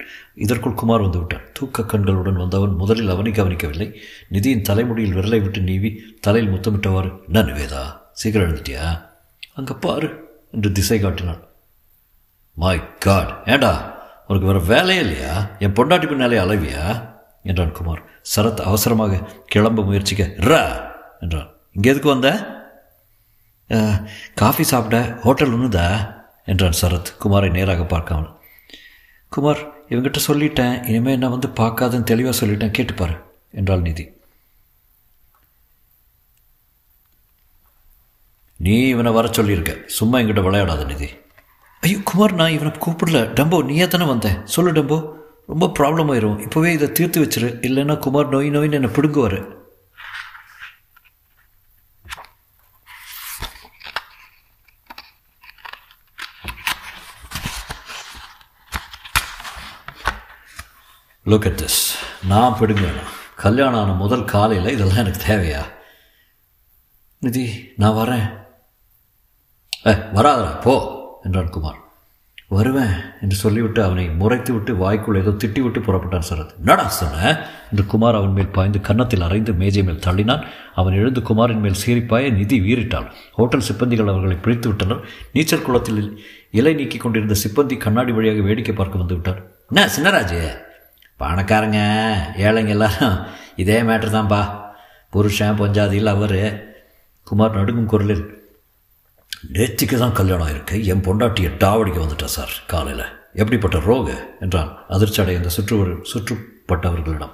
இதற்குள் 0.44 0.80
குமார் 0.82 1.04
வந்துவிட்டான். 1.06 1.46
தூக்க 1.58 1.86
கண்களுடன் 1.92 2.42
வந்தவன் 2.42 2.74
முதலில் 2.82 3.14
அவனை 3.14 3.32
கவனிக்கவில்லை. 3.32 3.88
நிதியின் 4.34 4.66
தலைமுடியில் 4.70 5.16
விரலை 5.18 5.40
விட்டு 5.44 5.62
நீவி 5.70 5.90
தலையில் 6.26 6.52
முத்தமிட்டவாறு 6.54 7.10
என்ன 7.28 7.44
நிவேதா 7.50 7.84
சீக்கிரம் 8.22 8.46
எழுந்துட்டியா? 8.48 8.86
அங்கே 9.60 9.74
பாரு 9.86 10.10
என்று 10.56 10.70
திசை 10.78 11.00
காட்டினான். 11.00 11.42
மை 12.58 12.78
காட் 13.06 13.32
ஏண்டா 13.54 13.74
உனக்கு 14.28 14.50
வேற 14.50 14.60
வேலையே 14.72 15.02
இல்லையா? 15.06 15.34
என் 15.64 15.76
பொண்டாட்டி 15.78 16.08
பின்னாலே 16.10 16.38
அளவியா 16.46 16.84
என்றான் 17.50 17.78
குமார். 17.78 18.02
சரத் 18.34 18.68
அவசரமாக 18.70 19.22
கிளம்ப 19.54 19.84
முயற்சிக்க 19.90 20.24
ரா 20.50 20.64
என்றான். 21.24 21.50
இங்கே 21.76 21.92
எதுக்கு 21.94 22.16
வந்த? 22.16 22.30
காஃபி 24.42 24.64
சாப்பிட 24.72 24.98
ஹோட்டல் 25.26 25.54
ஒன்றுதா 25.58 25.86
என்றான் 26.46 26.80
சரத். 26.82 27.14
குமாரை 27.24 27.52
நேராக 27.52 27.84
பார்க்காமல். 27.84 28.40
குமார் 29.30 29.86
இவங்கிட்ட 29.90 30.20
சொல்லிட்டேன். 30.28 30.88
இனிமேல் 30.88 31.14
என்ன 31.14 31.30
வந்து 31.30 31.48
பார்க்காதுன்னு 31.48 32.04
தெளிவாக 32.04 32.46
சொல்லிட்டேன். 32.46 32.74
கேட்டுப்பாரு 32.78 33.22
என்றாள் 33.52 33.82
நிதி. 33.82 34.10
நீ 38.58 38.88
இவனை 38.88 39.12
வர 39.12 39.28
சொல்லியிருக்க. 39.32 39.78
சும்மா 39.86 40.20
எங்கிட்ட 40.20 40.42
விளையாடாத 40.42 40.86
நிதி. 40.86 41.10
ஐயோ 41.80 41.98
குமார் 42.04 42.34
நான் 42.34 42.52
இவனை 42.52 42.74
கூப்பிடல. 42.74 43.34
டம்போ 43.34 43.66
நீயே 43.66 43.88
தானே 43.88 44.06
வந்தேன் 44.06 44.46
சொல்லு 44.46 44.72
டம்போ. 44.72 45.20
ரொம்ப 45.48 45.72
ப்ராப்ளம் 45.80 46.12
ஆயிரும். 46.14 46.48
இப்போவே 46.48 46.66
இதை 46.66 46.92
தீர்த்து 46.92 47.24
வச்சிரு. 47.24 47.50
இல்லைன்னா 47.68 48.00
குமார் 48.00 48.30
நோய் 48.30 48.50
நோயின்னு 48.50 48.72
என்னை 48.72 48.90
பிடுங்குவார். 48.90 49.61
லுக் 61.32 61.46
அட் 61.46 61.62
திஸ் 61.62 61.96
நான் 62.28 62.58
பிடுங்க 62.60 62.82
வேணாம் 62.82 63.12
கல்யாணம் 63.36 63.80
ஆன 63.80 63.92
முதல் 63.92 64.26
காலையில் 64.26 64.72
இதெல்லாம் 64.72 64.98
எனக்கு 64.98 65.26
தேவையா? 65.26 65.64
நிதி 67.20 67.74
நான் 67.78 67.92
வரேன். 67.92 68.32
ஏ 69.88 69.92
வராதடா 69.92 70.62
போ 70.62 70.98
என்றான் 71.24 71.50
குமார். 71.50 71.76
வருவேன் 72.48 72.94
என்று 73.22 73.36
சொல்லிவிட்டு 73.36 73.84
அவனை 73.84 74.10
முறைத்து 74.10 74.54
விட்டு 74.54 74.76
வாய்க்குள் 74.76 75.16
ஏதோ 75.16 75.30
திட்டி 75.30 75.60
விட்டு 75.62 75.80
புறப்பட்டான் 75.80 76.24
சரத். 76.30 76.56
என்னடா 76.58 76.88
சொன்ன? 76.88 77.48
என்று 77.72 77.86
குமார் 77.86 78.16
அவன் 78.16 78.32
மேல் 78.32 78.48
பாய்ந்து 78.48 78.82
கன்னத்தில் 78.82 79.22
அரைந்து 79.22 79.56
மேஜை 79.56 79.84
மேல் 79.84 80.00
தள்ளினான். 80.00 80.48
அவன் 80.76 80.94
எழுந்து 80.94 81.22
குமாரின் 81.22 81.60
மேல் 81.60 81.80
சீரிப்பாய 81.86 82.32
நிதி 82.32 82.60
வீறிட்டாள். 82.60 83.12
ஹோட்டல் 83.34 83.64
சிப்பந்திகள் 83.72 84.08
அவர்களை 84.08 84.36
பிடித்து 84.36 84.68
விட்டனர். 84.68 85.08
நீச்சல் 85.34 85.62
குளத்தில் 85.62 86.26
இலை 86.52 86.74
நீக்கி 86.74 86.98
கொண்டிருந்த 86.98 87.36
சிப்பந்தி 87.44 87.78
கண்ணாடி 87.78 88.12
வழியாக 88.12 88.42
வேடிக்கை 88.42 88.76
பார்க்க 88.76 88.98
வந்து 88.98 89.14
விட்டார். 89.14 89.52
என்ன 89.70 89.90
சின்னராஜே? 90.00 90.70
பணக்காரங்க 91.22 91.80
ஏழைங்க 92.38 92.68
எல்லாரும். 92.68 93.26
இதே 93.56 93.82
மேட்ரு 93.82 94.10
தான்ப்பா 94.10 94.62
புருஷன் 95.10 95.60
பொஞ்சாதியில் 95.60 96.06
அவர் 96.06 96.70
குமார் 97.24 97.56
நடுங்கும் 97.56 97.86
குரலில் 97.86 98.40
நேற்றுக்கு 99.54 99.98
தான் 99.98 100.12
கல்யாணம் 100.12 100.48
ஆயிருக்கு. 100.48 100.84
என் 100.84 101.02
பொண்டாட்டியை 101.02 101.52
டாவடிக்க 101.58 102.00
வந்துட்டா 102.00 102.24
சார் 102.24 102.52
காலையில். 102.68 103.06
எப்படிப்பட்ட 103.34 103.80
ரோக? 103.80 104.30
என்றான் 104.40 104.78
அதிர்ச்சி 104.88 105.22
அடைந்த 105.22 105.50
சுற்று 105.50 105.78
சுற்றுப்பட்டவர்களிடம். 106.14 107.32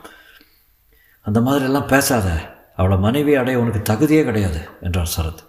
அந்த 1.22 1.40
மாதிரியெல்லாம் 1.40 1.88
பேசாத. 1.88 2.56
அவளை 2.76 2.98
மனைவி 2.98 3.36
அடைய 3.36 3.60
உனக்கு 3.60 3.94
தகுதியே 3.94 4.24
கிடையாது 4.24 4.70
என்றான் 4.82 5.08
சரத். 5.18 5.46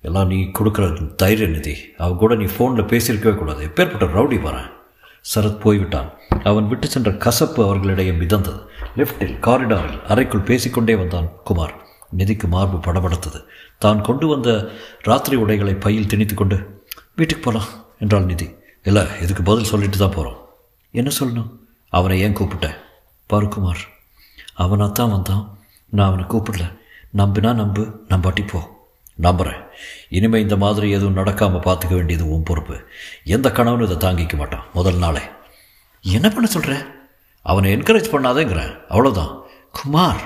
எல்லாம் 0.00 0.26
நீ 0.26 0.50
கொடுக்குற 0.58 1.14
தைரிய 1.14 1.46
நிதி 1.46 1.76
அவ 1.98 2.16
கூட 2.16 2.34
நீ 2.34 2.44
ஃபோனில் 2.44 2.88
பேசியிருக்கவே 2.92 3.34
கூடாது. 3.34 3.66
எப்பேற்பட்ட 3.66 4.06
ரவுடி 4.06 4.38
வரேன் 4.40 4.78
சரத் 5.34 5.60
போய்விட்டான். 5.60 6.10
அவன் 6.44 6.68
விட்டு 6.68 6.86
சென்ற 6.86 7.10
கசப்பு 7.12 7.64
அவர்களிடையே 7.64 8.10
மிதந்தது. 8.10 8.66
லிஃப்டில் 8.96 9.36
காரிடாரில் 9.46 10.02
அறைக்குள் 10.02 10.48
பேசிக்கொண்டே 10.50 10.94
வந்தான் 10.94 11.30
குமார். 11.44 11.74
நிதிக்கு 12.16 12.46
மார்பு 12.48 12.78
படபடத்தது. 12.78 13.40
தான் 13.78 14.00
கொண்டு 14.00 14.26
வந்த 14.26 14.68
ராத்திரி 15.02 15.36
உடைகளை 15.36 15.74
பையில் 15.74 16.06
திணித்து 16.06 16.34
கொண்டு 16.34 16.84
வீட்டுக்கு 17.16 17.44
போகலாம் 17.44 17.68
என்றாள் 17.98 18.24
நிதி. 18.24 18.48
இல்லை 18.82 19.02
இதுக்கு 19.22 19.42
பதில் 19.42 19.64
சொல்லிட்டு 19.64 19.98
தான் 19.98 20.10
போகிறோம் 20.10 20.38
என்ன 20.90 21.10
சொல்லணும்? 21.20 21.50
அவனை 21.88 22.20
ஏன் 22.20 22.36
கூப்பிட்டேன்? 22.36 22.76
பாரு 23.26 23.48
குமார் 23.48 23.82
அவனாக 24.54 24.92
தான் 24.92 25.10
வந்தான். 25.10 25.58
நான் 25.88 26.06
அவனை 26.06 26.24
கூப்பிடல. 26.24 26.78
நம்பினா 27.16 27.54
நம்பு 27.54 27.82
நம்பாட்டி 28.08 28.48
போ. 28.48 28.60
நம்புகிறேன் 29.14 29.62
இனிமேல் 30.18 30.44
இந்த 30.46 30.56
மாதிரி 30.62 30.86
எதுவும் 30.96 31.18
நடக்காமல் 31.20 31.64
பார்த்துக்க 31.66 31.94
வேண்டியது 31.98 32.24
உன் 32.34 32.46
பொறுப்பு. 32.48 32.76
எந்த 33.34 33.48
கணவனும் 33.58 33.88
இதை 33.88 33.98
தாங்கிக்க 34.04 34.36
மாட்டான். 34.36 34.64
முதல் 34.78 35.00
நாளே. 35.04 35.22
என்ன 36.04 36.26
பண்ண 36.28 36.46
சொல்கிற 36.56 36.74
அவனை 37.46 37.68
என்கரேஜ் 37.76 38.12
பண்ணாதேங்கிறேன் 38.14 38.72
அவ்வளோதான் 38.92 39.32
குமார் 39.78 40.22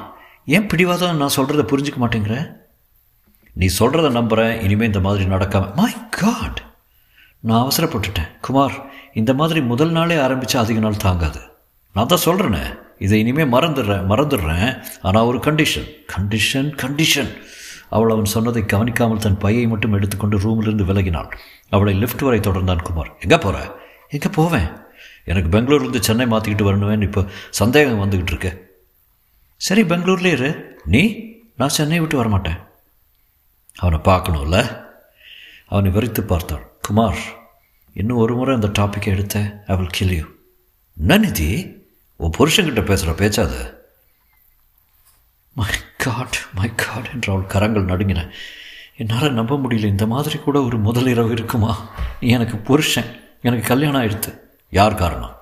ஏன் 0.57 0.69
பிடிவாதம் 0.71 1.21
நான் 1.23 1.37
சொல்கிறத 1.37 1.63
புரிஞ்சுக்க 1.71 1.99
மாட்டேங்கிற? 2.03 2.37
நீ 3.57 3.67
சொல்கிறத 3.81 4.09
நம்புகிறேன் 4.19 4.55
இனிமேல் 4.67 4.91
இந்த 4.91 5.01
மாதிரி 5.01 5.25
நடக்காம. 5.35 5.69
மை 5.81 5.93
காட் 6.21 6.61
நான் 7.49 7.63
அவசரப்பட்டுட்டேன். 7.65 8.31
குமார் 8.47 8.77
இந்த 9.21 9.33
மாதிரி 9.41 9.61
முதல் 9.73 9.93
நாளே 9.97 10.17
ஆரம்பித்தா 10.27 10.63
அதிக 10.65 10.79
நாள் 10.79 11.05
தாங்காது. 11.07 11.41
நான் 11.97 12.11
தான் 12.13 12.25
சொல்கிறேனே 12.29 12.65
இதை 13.05 13.19
இனிமேல் 13.25 13.53
மறந்துடுறேன் 13.55 14.07
மறந்துடுறேன். 14.13 14.71
ஆனால் 15.07 15.29
ஒரு 15.31 15.39
கண்டிஷன் 15.47 15.89
கண்டிஷன் 16.15 16.71
கண்டிஷன் 16.83 17.31
அவள் 17.95 18.13
அவன் 18.15 18.33
சொன்னதை 18.35 18.63
கவனிக்காமல் 18.65 19.25
தன் 19.25 19.39
பையை 19.39 19.67
மட்டும் 19.67 19.93
எடுத்துக்கொண்டு 19.93 20.37
ரூமிலிருந்து 20.39 20.87
விலகினாள். 20.91 21.31
அவளை 21.71 21.93
லிஃப்ட் 21.95 22.25
வரை 22.27 22.41
தொடர்ந்தான் 22.41 22.83
குமார். 22.83 23.11
எங்கே 23.21 23.39
போகிற 23.39 23.57
எங்கே 24.09 24.31
போவேன்? 24.33 24.69
எனக்கு 25.25 25.51
பெங்களூர்லேருந்து 25.55 26.01
சென்னை 26.01 26.27
மாற்றிக்கிட்டு 26.27 26.67
வரணுவேன்னு 26.69 27.09
இப்போ 27.09 27.23
சந்தேகம் 27.51 28.03
வந்துக்கிட்டு 28.03 28.33
இருக்கு. 28.33 28.53
சரி 29.61 29.83
பெங்களூர்லேயே 29.83 30.37
இரு. 30.39 30.51
நீ? 30.85 31.03
நான் 31.57 31.77
சென்னை 31.77 32.01
விட்டு 32.01 32.19
வரமாட்டேன். 32.23 32.61
அவனை 33.77 33.99
பார்க்கணும்ல? 34.05 34.59
அவனை 35.67 35.91
வெறித்து 35.91 36.23
பார்த்தாள். 36.23 36.67
குமார் 36.81 37.23
இன்னும் 37.93 38.17
ஒரு 38.17 38.35
முறை 38.37 38.55
அந்த 38.55 38.71
டாப்பிக்கை 38.79 39.11
எடுத்த 39.17 39.63
அவள் 39.67 39.95
கிளியூ 39.97 40.25
என்ன 40.97 41.19
நிதி? 41.19 41.49
உன் 42.21 42.37
புருஷன்கிட்ட 42.39 42.83
பேசுகிற 42.85 43.13
பேச்சாது? 43.13 43.61
காட் 46.05 46.37
மை 46.55 46.75
காட் 46.75 47.11
என்று 47.15 47.33
அவள் 47.33 47.47
கரங்கள் 47.47 47.85
நடுங்கின. 47.85 48.31
என்னால் 48.97 49.33
நம்ப 49.33 49.57
முடியல 49.57 49.85
இந்த 49.85 50.07
மாதிரி 50.07 50.39
கூட 50.39 50.63
ஒரு 50.63 50.79
முதல் 50.79 51.07
இரவு 51.07 51.31
இருக்குமா? 51.31 51.89
நீ 52.21 52.29
எனக்கு 52.29 52.57
புருஷன் 52.57 53.21
எனக்கு 53.43 53.67
கல்யாணம் 53.67 54.03
ஆயிடுத்து. 54.03 54.39
யார் 54.71 54.95
காரணம்? 54.95 55.37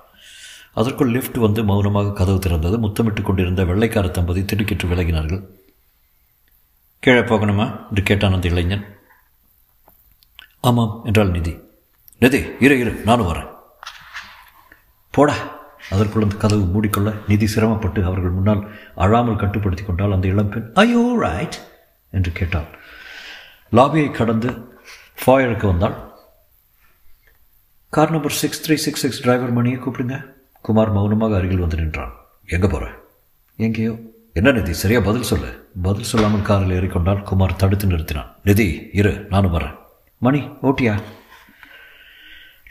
அதற்குள் 0.74 1.10
லிஃப்ட் 1.10 1.36
வந்து 1.36 1.64
மௌனமாக 1.64 2.12
கதவு 2.12 2.38
திறந்தது. 2.38 2.78
முத்தமிட்டு 2.78 3.22
கொண்டிருந்த 3.22 3.64
வெள்ளைக்கார 3.64 4.08
தம்பதி 4.08 4.44
திடுக்கிட்டு 4.44 4.84
விலகினார்கள். 4.84 5.46
கீழே 6.98 7.18
போகணுமா? 7.18 7.88
என்று 7.88 8.02
கேட்டான் 8.02 8.32
அந்த 8.32 8.48
இளைஞன். 8.48 8.98
ஆமாம் 10.60 11.00
என்றாள் 11.04 11.30
நிதி. 11.30 11.56
நிதி 12.18 12.38
இரு 12.60 12.78
இரு 12.78 12.92
நானும் 13.04 13.28
வரேன். 13.28 13.54
போடா. 15.10 15.61
அதற்குள் 15.94 16.24
அந்த 16.26 16.36
கதவு 16.42 16.64
மூடிக்கொள்ள 16.74 17.10
நிதி 17.30 17.46
சிரமப்பட்டு 17.54 18.00
அவர்கள் 18.08 18.36
முன்னால் 18.36 18.62
அழாமல் 19.04 19.40
கட்டுப்படுத்தி 19.42 19.84
கொண்டால் 19.84 20.14
அந்த 20.16 20.26
இளம்பெண் 20.34 20.68
ஐயோ 20.82 21.04
ரைட் 21.24 21.58
என்று 22.16 22.32
கேட்டாள். 22.38 22.68
லாபியை 23.78 24.08
கடந்து 24.18 24.48
ஃபாயருக்கு 25.22 25.66
வந்தாள். 25.72 25.96
Car 27.92 28.14
number 28.14 28.38
six 28.40 28.62
three 28.64 28.76
six 28.84 29.04
six 29.04 29.22
driver 29.24 29.56
மணியை 29.58 29.78
கூப்பிடுங்க. 29.80 30.16
குமார் 30.66 30.92
மௌனமாக 30.96 31.36
அருகில் 31.36 31.64
வந்து 31.64 31.80
நின்றான். 31.80 32.12
எங்கே 32.46 32.68
போகிற 32.74 32.90
எங்கேயோ. 33.58 33.94
என்ன 34.38 34.52
நிதி? 34.58 34.72
சரியா 34.82 35.00
பதில் 35.08 35.28
சொல்லு. 35.30 35.50
பதில் 35.86 36.10
சொல்லாமல் 36.10 36.46
காரில் 36.48 36.76
ஏறிக்கொண்டால் 36.78 37.24
குமார் 37.30 37.60
தடுத்து 37.62 37.86
நிறுத்தினான். 37.86 38.30
நிதி 38.48 38.66
இரு 39.00 39.12
நானும் 39.32 39.54
வரேன். 39.56 39.74
மணி 40.18 40.40
ஓட்டியா? 40.68 40.94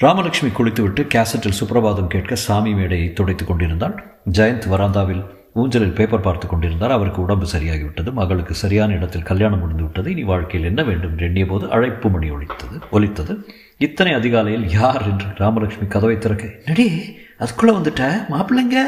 ராமலட்சுமி 0.02 0.52
குளித்துவிட்டு 0.52 1.04
கேசட்டில் 1.04 1.58
சுப்பிரபாதம் 1.60 2.08
கேட்க 2.08 2.36
சாமி 2.36 2.74
மேடையை 2.74 3.14
துடைத்துக் 3.14 3.48
கொண்டிருந்தாள் 3.48 4.18
ஜெயந்த் 4.32 4.68
வராந்தாவில் 4.72 5.28
ஊஞ்சலில் 5.54 5.94
பேப்பர் 5.94 6.20
பார்த்து 6.20 6.48
கொண்டிருந்தார். 6.48 6.92
அவருக்கு 6.92 7.22
உடம்பு 7.22 7.46
சரியாகிவிட்டது. 7.52 8.14
மகளுக்கு 8.14 8.54
சரியான 8.54 8.94
இடத்தில் 8.94 9.24
கல்யாணம் 9.24 9.60
முடிந்து 9.60 9.84
விட்டது. 9.84 10.12
இனி 10.12 10.24
வாழ்க்கையில் 10.24 10.68
என்ன 10.68 10.84
வேண்டும் 10.84 11.12
என்று 11.12 11.26
எண்ணிய 11.26 11.46
போது 11.46 11.72
அழைப்பு 11.72 12.10
மணி 12.10 12.32
ஒழித்தது 12.32 12.82
ஒலித்தது. 12.92 13.48
இத்தனை 13.78 14.14
அதிகாலையில் 14.14 14.70
யார் 14.70 15.04
என்று 15.04 15.26
ராமலட்சுமி 15.28 15.88
கதவை 15.88 16.18
திறக்க 16.18 16.52
நடி 16.66 17.18
அதுக்குள்ளே 17.40 17.76
வந்துட்ட? 17.76 18.26
மாப்பிள்ளைங்க? 18.30 18.82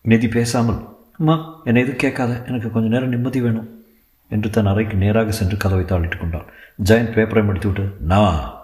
நிதி 0.00 0.28
பேசாமல் 0.28 0.88
அம்மா 1.18 1.60
என்னை 1.64 1.82
எதுவும் 1.82 2.00
கேட்காத. 2.00 2.42
எனக்கு 2.46 2.70
கொஞ்சம் 2.70 2.90
நேரம் 2.90 3.08
நிம்மதி 3.08 3.40
வேணும். 3.40 3.73
என்று 4.28 4.50
தன் 4.50 4.66
அறைக்கு 4.66 4.96
நேராக 4.96 5.30
சென்று 5.30 5.56
கதவை 5.56 5.84
தாளிட்டு 5.84 6.18
கொண்டான் 6.18 6.46
ஜெயந்த் 6.84 7.16
பேப்பரை 7.16 7.44
முடித்துவிட்டு 7.44 7.96
நான் 8.00 8.54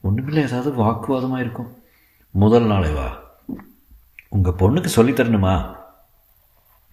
ஒன்றுமில்லை 0.00 0.42
ஏதாவது 0.42 0.84
வாக்குவாதமாக 0.84 1.40
இருக்கும். 1.40 1.82
முதல் 2.30 2.66
நாளே 2.66 2.88
வா. 2.88 3.20
உங்கள் 4.28 4.52
பொண்ணுக்கு 4.52 4.86
சொல்லித் 4.86 5.20
தரணுமா? 5.20 5.76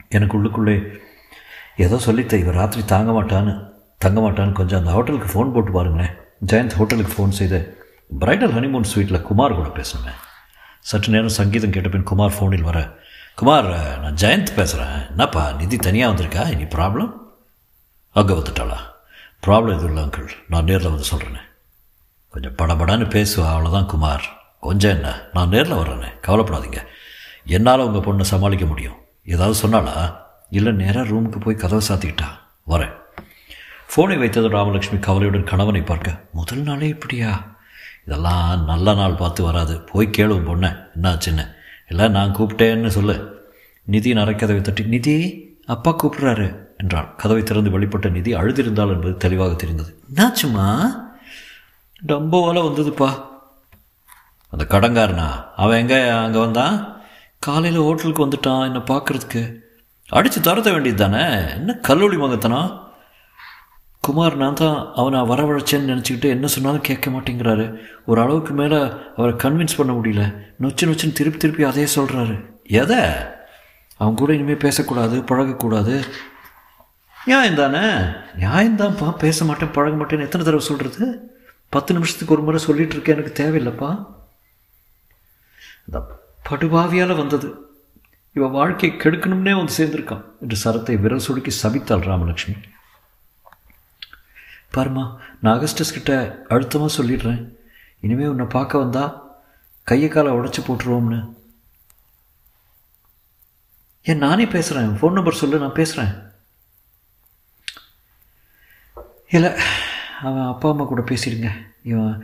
எனக்கு 0.10 0.44
உள்ளுக்குள்ளே 0.44 1.02
ஏதோ 1.78 1.96
சொல்லித்த 2.06 2.34
இவர் 2.34 2.56
ராத்திரி 2.56 2.86
தாங்க 2.86 3.12
மாட்டான்னு 3.12 3.70
தங்க 3.98 4.20
மாட்டான்னு 4.20 4.52
கொஞ்சம் 4.52 4.80
அந்த 4.80 4.92
ஹோட்டலுக்கு 4.92 5.28
ஃபோன் 5.34 5.54
போட்டு 5.54 5.72
பாருங்களேன். 5.72 6.12
ஜெயந்த் 6.46 6.72
ஹோட்டலுக்கு 6.72 7.14
ஃபோன் 7.14 7.30
செய்து 7.30 7.78
பிரைடல் 8.20 8.54
ஹனிமூன் 8.54 8.84
ஸ்வீட்டில் 8.96 9.22
குமார் 9.22 9.54
கூட 9.54 9.68
பேசணுமே 9.68 10.14
சற்று 10.80 11.12
நேரம் 11.12 11.30
சங்கீதம் 11.30 11.70
கேட்ட 11.70 11.90
பின் 11.90 12.04
குமார் 12.04 12.34
ஃபோனில் 12.40 12.62
வர 12.62 12.98
குமார் 13.36 14.00
நான் 14.00 14.16
ஜெயந்த் 14.22 14.56
பேசுகிறேன் 14.56 15.08
என்னப்பா 15.10 15.52
நிதி 15.52 15.78
தனியாக 15.78 16.14
வந்திருக்கா? 16.14 16.52
இனி 16.52 16.64
ப்ராப்ளம் 16.64 17.22
அங்கே 18.14 18.34
வந்துட்டாளா? 18.34 18.78
ப்ராப்ளம் 19.48 19.68
எதுவும் 19.68 19.86
இல்லை 19.86 20.04
அங்கிள் 20.04 20.30
நான் 20.50 20.64
நேரில் 20.64 20.90
வந்து 20.90 21.08
சொல்கிறேனே 21.08 21.52
கொஞ்சம் 22.30 22.56
படபடன்னு 22.56 23.10
பேசுவா 23.10 23.50
அவ்வளோதான் 23.52 23.86
குமார். 23.86 24.24
கொஞ்சம் 24.60 24.92
என்ன? 24.92 25.22
நான் 25.34 25.50
நேரில் 25.50 25.72
வர்றேனே. 25.72 26.08
கவலைப்படாதீங்க. 26.28 26.78
என்னால் 27.46 27.80
உங்கள் 27.80 28.16
பொண்ணை 28.16 28.22
சமாளிக்க 28.22 28.66
முடியும். 28.66 28.96
ஏதாவது 29.26 29.68
சொன்னாலா 29.68 30.16
இல்லை 30.50 30.72
நேராக 30.72 31.10
ரூமுக்கு 31.10 31.40
போய் 31.40 31.56
கதவை 31.56 31.88
சாத்திக்கிட்டா? 31.88 32.26
வரேன். 32.68 32.94
ஃபோனை 33.96 34.18
வைத்தது 34.18 34.50
ராமலட்சுமி 34.50 35.00
கவலையுடன் 35.00 35.44
கணவனை 35.44 35.82
பார்க்க 35.82 36.24
முதல் 36.34 36.58
நாளே 36.58 36.88
இப்படியா? 36.88 37.58
இதெல்லாம் 38.06 38.66
நல்ல 38.66 38.94
நாள் 38.94 39.14
பார்த்து 39.14 39.44
வராது. 39.44 39.82
போய் 39.82 40.10
கேளு 40.18 40.28
உன் 40.28 40.48
பொண்ணை. 40.48 40.88
என்னாச்சுன்னு. 41.02 41.56
இல்லை 41.90 42.08
நான் 42.08 42.36
கூப்பிட்டேன்னு 42.36 42.88
சொல்லு. 42.88 43.46
நிதி 43.84 44.14
நரைக்கதவை 44.14 44.62
தட்டி 44.62 44.84
நிதி 44.84 45.50
அப்பா 45.66 45.96
கூப்பிட்றாரு. 45.96 46.63
என்றாள் 46.78 47.16
கதவை 47.16 47.44
திறந்து 47.44 47.80
வெளிப்பட்ட 47.80 48.12
நிதி 48.12 48.36
அழுதிருந்தாள் 48.36 48.94
என்பது 48.96 49.18
தெளிவாக 49.18 49.54
தெரிந்தது. 49.54 49.92
என்னாச்சுமா 50.10 50.68
டம்போவால் 52.08 52.68
வந்ததுப்பா. 52.68 53.10
அந்த 54.54 54.66
கடங்காரனா? 54.70 55.28
அவன் 55.56 55.78
எங்கே 55.78 56.08
அங்கே 56.08 56.40
வந்தான் 56.40 57.02
காலையில் 57.40 57.82
ஹோட்டலுக்கு 57.82 58.26
வந்துட்டான் 58.26 58.66
என்னை 58.66 58.82
பார்க்குறதுக்கு. 58.82 59.62
அடித்து 60.10 60.40
துரத்த 60.40 60.72
வேண்டியது 60.72 61.02
தானே 61.04 61.24
என்ன 61.56 61.74
கல்லூரி 61.74 62.18
மங்கத்தனா 62.18 62.82
குமார் 64.00 64.36
நான் 64.36 64.54
தான் 64.54 64.92
அவனை 64.96 65.20
வரவழைச்சேன்னு 65.20 65.90
நினச்சிக்கிட்டு 65.92 66.28
என்ன 66.30 66.48
சொன்னாலும் 66.48 66.82
கேட்க 66.82 67.12
மாட்டேங்கிறாரு. 67.12 67.66
ஒரு 68.06 68.22
அளவுக்கு 68.22 68.54
மேலே 68.54 68.80
அவரை 69.18 69.34
கன்வின்ஸ் 69.44 69.78
பண்ண 69.78 69.92
முடியல. 69.94 70.24
நொச்சு 70.62 70.88
நொச்சுன்னு 70.90 71.14
திருப்பி 71.14 71.40
திருப்பி 71.40 71.64
அதே 71.64 71.88
சொல்கிறாரு 71.96 72.36
எதை? 72.64 73.02
அவன் 73.98 74.16
கூட 74.16 74.34
இனிமேல் 74.34 74.64
பேசக்கூடாது 74.66 75.22
பழகக்கூடாது. 75.22 76.04
நியாயம் 77.26 77.60
தானே 77.60 77.84
நியாயம்தான்ப்பா. 78.42 79.18
பேச 79.18 79.46
மாட்டேன் 79.46 79.72
பழக 79.72 79.96
மாட்டேன்னு 79.96 80.26
எத்தனை 80.28 80.44
தடவை 80.46 80.60
சொல்கிறது 80.60 81.06
பத்து 81.70 81.94
நிமிஷத்துக்கு 81.94 82.34
ஒரு 82.34 82.44
முறை 82.44 82.60
சொல்லிட்டு 82.64 82.96
இருக்கேன் 82.96 83.18
எனக்கு 83.18 83.38
தேவையில்லைப்பா. 83.44 83.90
அந்த 85.86 86.00
படுபாவியால் 86.50 87.16
வந்தது. 87.16 87.50
இவ 88.34 88.48
வாழ்க்கையை 88.48 89.00
கெடுக்கணும்னே 89.00 89.54
வந்து 89.60 89.78
சேர்ந்திருக்கான் 89.78 90.26
என்று 90.42 90.58
சரத்தை 90.64 90.96
விரல் 91.02 91.26
சுடுக்கி 91.28 91.52
சபித்தாள் 91.64 92.08
ராமலட்சுமி. 92.10 92.56
பாருமா 94.76 95.04
நான் 95.42 95.56
அகஸ்டஸ் 95.58 95.96
கிட்ட 95.98 96.12
அழுத்தமாக 96.50 96.92
சொல்லிடுறேன். 96.98 97.42
இனிமேல் 98.00 98.32
உன்னை 98.34 98.46
பார்க்க 98.46 98.84
வந்தா 98.84 99.06
கையை 99.84 100.10
காலை 100.10 100.32
உடச்சி 100.32 100.62
போட்டுருவோம்னு. 100.68 101.22
ஏன் 104.02 104.24
நானே 104.26 104.46
பேசுகிறேன் 104.46 104.94
ஃபோன் 105.00 105.18
நம்பர் 105.20 105.42
சொல்லு 105.42 105.64
நான் 105.66 105.80
பேசுகிறேன் 105.82 106.14
இல்லை 109.36 109.52
அவன் 110.28 110.50
அப்பா 110.52 110.68
அம்மா 110.72 110.84
கூட 110.86 111.02
பேசிடுங்க. 111.02 111.50
இவன் 111.92 112.16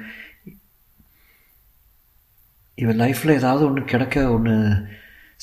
இவன் 2.82 3.00
லைஃப்பில் 3.00 3.38
ஏதாவது 3.40 3.64
ஒன்று 3.66 3.82
கிடக்க 3.92 4.32
ஒன்று 4.34 4.54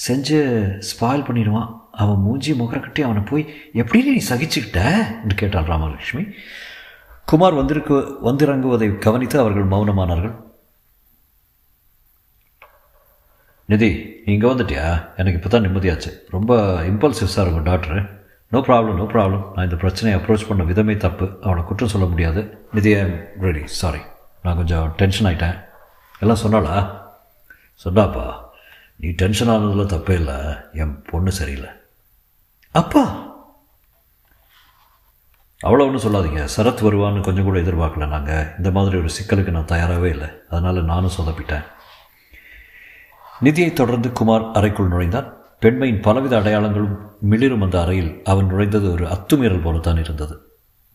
செஞ்சு 0.06 0.38
ஸ்பாயில் 0.90 1.26
பண்ணிடுவான். 1.28 1.70
அவன் 2.02 2.22
மூஞ்சி 2.24 2.52
முகர 2.52 2.78
கட்டி 2.80 3.02
அவனை 3.02 3.22
போய் 3.22 3.44
எப்படி 3.82 4.00
நீ 4.10 4.22
சகிச்சுக்கிட்ட? 4.28 4.80
என்று 5.22 5.36
கேட்டாள் 5.36 5.70
ராமலட்சுமி. 5.72 6.24
குமார் 7.30 7.60
வந்திருக்கு 7.60 7.94
வந்திறங்குவதை 8.24 8.88
கவனித்து 8.98 9.38
அவர்கள் 9.38 9.72
மௌனமானார்கள். 9.74 10.34
நிதி 13.72 13.90
நீ 14.24 14.32
இங்கே 14.32 14.48
வந்துட்டியா? 14.48 14.86
எனக்கு 15.16 15.38
இப்போ 15.38 15.48
தான் 15.48 15.66
நிம்மதியாச்சு. 15.66 16.10
ரொம்ப 16.36 16.52
இம்பல்சிவ் 16.90 17.34
சார் 17.36 17.50
உங்கள் 17.52 17.68
doctor 17.70 18.00
no 18.48 18.58
problem 18.58 18.94
no 18.94 19.02
problem 19.02 19.52
நான் 19.54 19.64
இந்த 19.64 19.76
பிரச்சனையை 19.76 20.24
அப்ரோச் 20.24 20.48
பண்ண 20.48 20.62
விதமே 20.62 20.96
தப்பு. 20.96 21.38
அவனை 21.42 21.64
குற்றம் 21.64 21.88
சொல்ல 21.88 22.06
முடியாது. 22.06 22.66
நிதி 22.72 22.94
ரெடி 23.40 23.66
சாரி 23.66 23.98
நான் 24.42 24.56
கொஞ்சம் 24.56 24.92
டென்ஷன் 24.96 25.32
ஆகிட்டேன் 25.32 25.64
எல்லாம் 26.18 26.36
சொன்னாளா? 26.36 27.00
சொன்னாப்பா. 27.84 28.44
நீ 28.96 29.08
டென்ஷன் 29.08 29.48
ஆனதில் 29.48 29.98
தப்பே 29.98 30.10
இல்லை. 30.10 30.34
என் 30.72 31.02
பொண்ணு 31.02 31.32
சரியில்லை. 31.32 31.68
அப்பா! 32.70 33.24
அவ்வளோ 35.64 35.86
ஒன்றும் 35.86 36.14
சொல்லாதீங்க. 36.14 36.48
சரத் 36.56 36.82
வருவான்னு 36.82 37.20
கொஞ்சம் 37.20 37.44
கூட 37.44 37.58
எதிர்பார்க்கல 37.58 38.08
நாங்கள் 38.08 38.46
இந்த 38.56 38.70
மாதிரி 38.70 38.96
ஒரு 38.96 39.08
சிக்கலுக்கு 39.08 39.50
நான் 39.50 39.64
தயாராகவே 39.64 40.08
இல்லை. 40.08 40.28
அதனால் 40.50 40.84
நானும் 40.84 41.16
சொதப்பிட்டேன். 41.18 41.64
நிதியை 43.40 43.72
தொடர்ந்து 43.72 44.12
குமார் 44.12 44.52
அறைக்குள் 44.52 44.88
நுழைந்தான் 44.88 45.35
பெண்மையின் 45.62 46.00
பலவித 46.00 46.34
அடையாளங்களும் 46.40 46.96
மிளிரும் 47.30 47.62
அந்த 47.62 47.76
அறையில் 47.82 48.10
அவன் 48.24 48.48
நுழைந்தது 48.50 48.86
ஒரு 48.92 49.04
அத்துமீறல் 49.06 49.62
போலத்தான் 49.62 50.00
இருந்தது. 50.02 50.34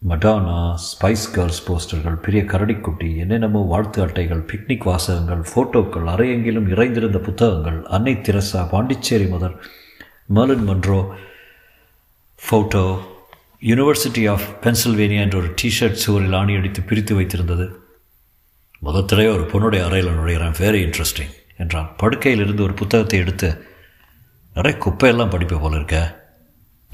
மடானா 0.01 0.57
ஸ்பைஸ் 0.87 1.25
கேர்ள்ஸ் 1.33 1.61
போஸ்டர்கள் 1.67 2.17
பெரிய 2.25 2.41
கரடிக்குட்டி 2.43 3.09
என்னென்னமோ 3.15 3.61
வாழ்த்து 3.71 3.99
அட்டைகள் 4.05 4.43
பிக்னிக் 4.51 4.85
வாசகங்கள் 4.89 5.41
ஃபோட்டோக்கள் 5.49 6.05
அறையெங்கிலும் 6.13 6.69
இறைந்திருந்த 6.73 7.17
புத்தகங்கள் 7.17 7.79
அன்னை 7.97 8.13
திரசா 8.27 8.61
பாண்டிச்சேரி 8.73 9.27
முதல் 9.27 9.55
Marilyn 10.37 10.67
Monroe 10.69 10.99
photo 12.41 12.85
university 13.61 14.23
of 14.33 14.47
Pennsylvania 14.63 15.23
என்ற 15.25 15.37
ஒரு 15.37 15.49
டிஷர்ட் 15.61 16.01
சுவரில் 16.03 16.37
ஆணி 16.41 16.53
அடித்து 16.55 16.81
பிரித்து 16.81 17.15
வைத்திருந்தது. 17.19 17.67
முதத்திலே 18.81 19.27
ஒரு 19.35 19.43
பொண்ணுடைய 19.51 19.81
அறையில் 19.87 20.15
நுழையிறான் 20.19 20.57
வெரி 20.63 20.79
இன்ட்ரெஸ்டிங் 20.85 21.33
என்றான். 21.57 21.91
படுக்கையில் 21.97 22.43
இருந்து 22.45 22.63
ஒரு 22.63 22.73
புத்தகத்தை 22.73 23.19
எடுத்து 23.19 23.49
நிறைய 24.53 24.77
குப்பையெல்லாம் 24.79 25.27
படிப்ப 25.27 25.59
போல 25.59 25.75
இருக்க. 25.75 26.25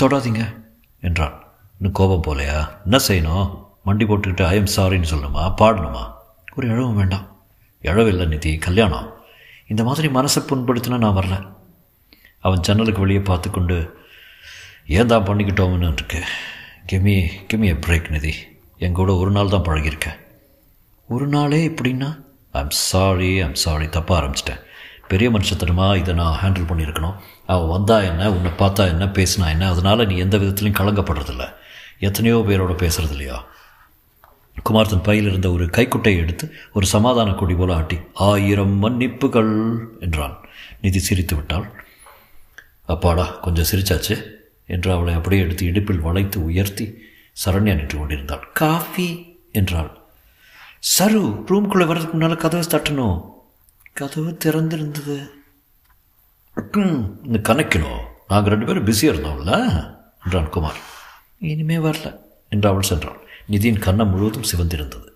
தொடாதீங்க 0.01 0.63
என்றான். 1.01 1.43
இன்னும் 1.77 1.91
கோபம் 1.91 2.23
போலையா? 2.23 2.67
என்ன 2.83 2.97
செய்யணும்? 3.07 3.65
மண்டி 3.85 4.05
போட்டுக்கிட்டு 4.05 4.45
ஐஎம் 4.45 4.67
சாரின்னு 4.75 5.05
சொல்லணுமா? 5.13 5.53
பாடணுமா? 5.57 6.11
ஒரு 6.55 6.67
இழவும் 6.67 6.93
வேண்டாம். 6.93 7.45
இழவில்லை 7.81 8.25
நிதி. 8.25 8.57
கல்யாணம். 8.57 9.13
இந்த 9.67 9.83
மாதிரி 9.83 10.07
மனசை 10.07 10.39
புண்படுத்தினா 10.47 10.97
நான் 10.97 11.15
வரல. 11.15 11.55
அவன் 12.39 12.59
ஜன்னலுக்கு 12.59 12.99
வெளியே 12.99 13.19
பார்த்து 13.19 13.49
கொண்டு 13.49 13.97
ஏன் 14.87 15.07
தான் 15.07 15.23
பண்ணிக்கிட்டோம்னு 15.23 15.93
இருக்கு. 15.93 16.23
கிமி 16.91 17.27
கிமி 17.53 17.65
எ 17.65 17.73
பிரேக் 17.73 18.09
நிதி. 18.09 18.33
என் 18.77 18.93
கூட 18.93 19.15
ஒரு 19.15 19.31
நாள் 19.31 19.49
தான் 19.49 19.61
பழகியிருக்கேன் 19.61 20.19
ஒரு 21.07 21.27
நாளே 21.27 21.67
இப்படின்னா? 21.67 22.21
ஐம் 22.51 22.69
சாரி 22.69 23.41
ஐம் 23.41 23.55
சாரி 23.55 23.85
தப்பாக 23.85 24.19
ஆரம்பிச்சிட்டேன். 24.19 24.65
பெரிய 25.07 25.29
மனுஷத்தனமாக 25.29 25.97
இதை 25.97 26.13
நான் 26.13 26.39
ஹேண்டில் 26.41 26.69
பண்ணியிருக்கணும். 26.69 27.15
அவள் 27.45 27.71
வந்தா 27.75 28.01
என்ன 28.01 28.31
உன்னை 28.31 28.51
பார்த்தா 28.57 28.83
என்ன 28.93 29.05
பேசினா 29.05 29.45
என்ன 29.49 29.69
அதனால் 29.69 30.07
நீ 30.07 30.17
எந்த 30.17 30.37
விதத்துலையும் 30.37 30.79
கலங்கப்படுறதில்ல. 30.79 31.45
எத்தனையோ 31.99 32.37
பேரோட 32.47 32.73
பேசுறது 32.83 33.09
இல்லையா? 33.09 33.37
குமார்த்தன் 34.69 35.03
பையில் 35.03 35.29
இருந்த 35.29 35.51
ஒரு 35.51 35.65
கைக்குட்டையை 35.65 36.19
எடுத்து 36.21 36.45
ஒரு 36.73 36.85
சமாதான 36.85 37.31
கொடி 37.31 37.53
போல 37.53 37.75
ஆட்டி 37.75 37.97
ஆயிரம் 38.13 38.75
மன்னிப்புகள் 38.83 39.53
என்றான். 39.99 40.35
நிதி 40.81 40.99
சிரித்து 40.99 41.35
விட்டாள். 41.35 41.67
அப்பாடா 42.85 43.25
கொஞ்சம் 43.45 43.69
சிரிச்சாச்சு 43.71 44.15
என்று 44.65 44.91
அவளை 44.91 45.13
அப்படியே 45.13 45.41
எடுத்து 45.41 45.65
இடுப்பில் 45.65 45.99
வளைத்து 45.99 46.43
உயர்த்தி 46.43 46.85
சரண்யா 47.45 47.75
நின்று 47.79 47.97
கொண்டிருந்தாள். 47.97 48.43
காஃபி 48.53 49.07
என்றாள். 49.51 49.91
சரு 50.97 51.21
ரூம்குள்ளே 51.49 51.85
வர்றதுக்கு 51.87 52.15
முன்னால் 52.17 52.43
கதவை 52.43 52.65
தட்டணும் 52.69 53.17
கதவு 53.99 54.37
திறந்திருந்தது. 54.45 55.15
இந்த 57.23 57.39
கணக்கணும் 57.49 58.03
நாங்கள் 58.27 58.51
ரெண்டு 58.51 58.65
பேரும் 58.65 58.83
பிஸியாக 58.83 59.17
இருந்தோம்ல 59.17 59.53
என்றான் 60.23 60.49
குமார். 60.49 60.79
இனிமே 61.39 61.77
வரல. 61.77 62.07
என்று 62.49 62.69
அவள் 62.69 62.89
சென்றாள். 62.89 63.19
நிதியின் 63.51 63.83
கண்ணம் 63.85 64.09
முழுவதும் 64.09 64.49
சிவந்திருந்தது. 64.51 65.09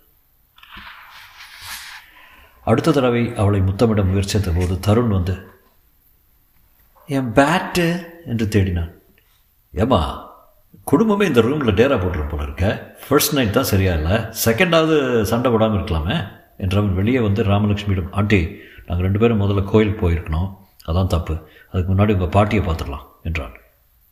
அடுத்த 2.63 2.91
தடவை 2.91 3.23
அவளை 3.35 3.59
முத்தமிட 3.59 4.01
முயற்சித்த 4.03 4.49
போது 4.55 4.79
தருண் 4.87 5.13
வந்து 5.17 5.35
என் 7.07 7.31
பேட்டு 7.33 7.87
என்று 8.25 8.45
தேடினான். 8.45 8.91
ஏமா 9.73 10.01
குடும்பமே 10.83 11.27
இந்த 11.27 11.41
ரூமில் 11.41 11.75
டேரா 11.75 11.97
போட்டுரு 11.99 12.27
போல 12.29 12.43
இருக்க. 12.43 12.65
ஃபர்ஸ்ட் 13.07 13.33
நைட் 13.33 13.55
தான் 13.57 13.71
சரியா 13.71 13.93
இல்லை. 13.93 14.17
செகண்டாவது 14.45 14.97
சண்டை 15.23 15.51
போடாமல் 15.51 15.79
இருக்கலாமே 15.79 16.17
என்று 16.57 16.77
அவன் 16.77 16.97
வெளியே 16.99 17.19
வந்து 17.19 17.43
ராமலட்சுமியிடம் 17.43 18.11
ஆண்டி 18.11 18.41
நாங்கள் 18.85 19.05
ரெண்டு 19.07 19.21
பேரும் 19.21 19.41
முதல்ல 19.41 19.63
கோயிலுக்கு 19.71 20.01
போயிருக்கணும். 20.03 20.49
அதான் 20.89 21.11
தப்பு. 21.15 21.33
அதுக்கு 21.71 21.89
முன்னாடி 21.91 22.13
உங்கள் 22.17 22.33
பாட்டியை 22.35 22.63
பார்த்துடலாம் 22.65 23.07
என்றான் 23.29 23.57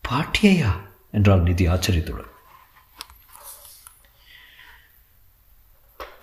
பாட்டியையா? 0.04 0.72
என்றாள் 1.18 1.48
நிதி 1.48 1.64
ஆச்சரியத்துடன் 1.74 2.34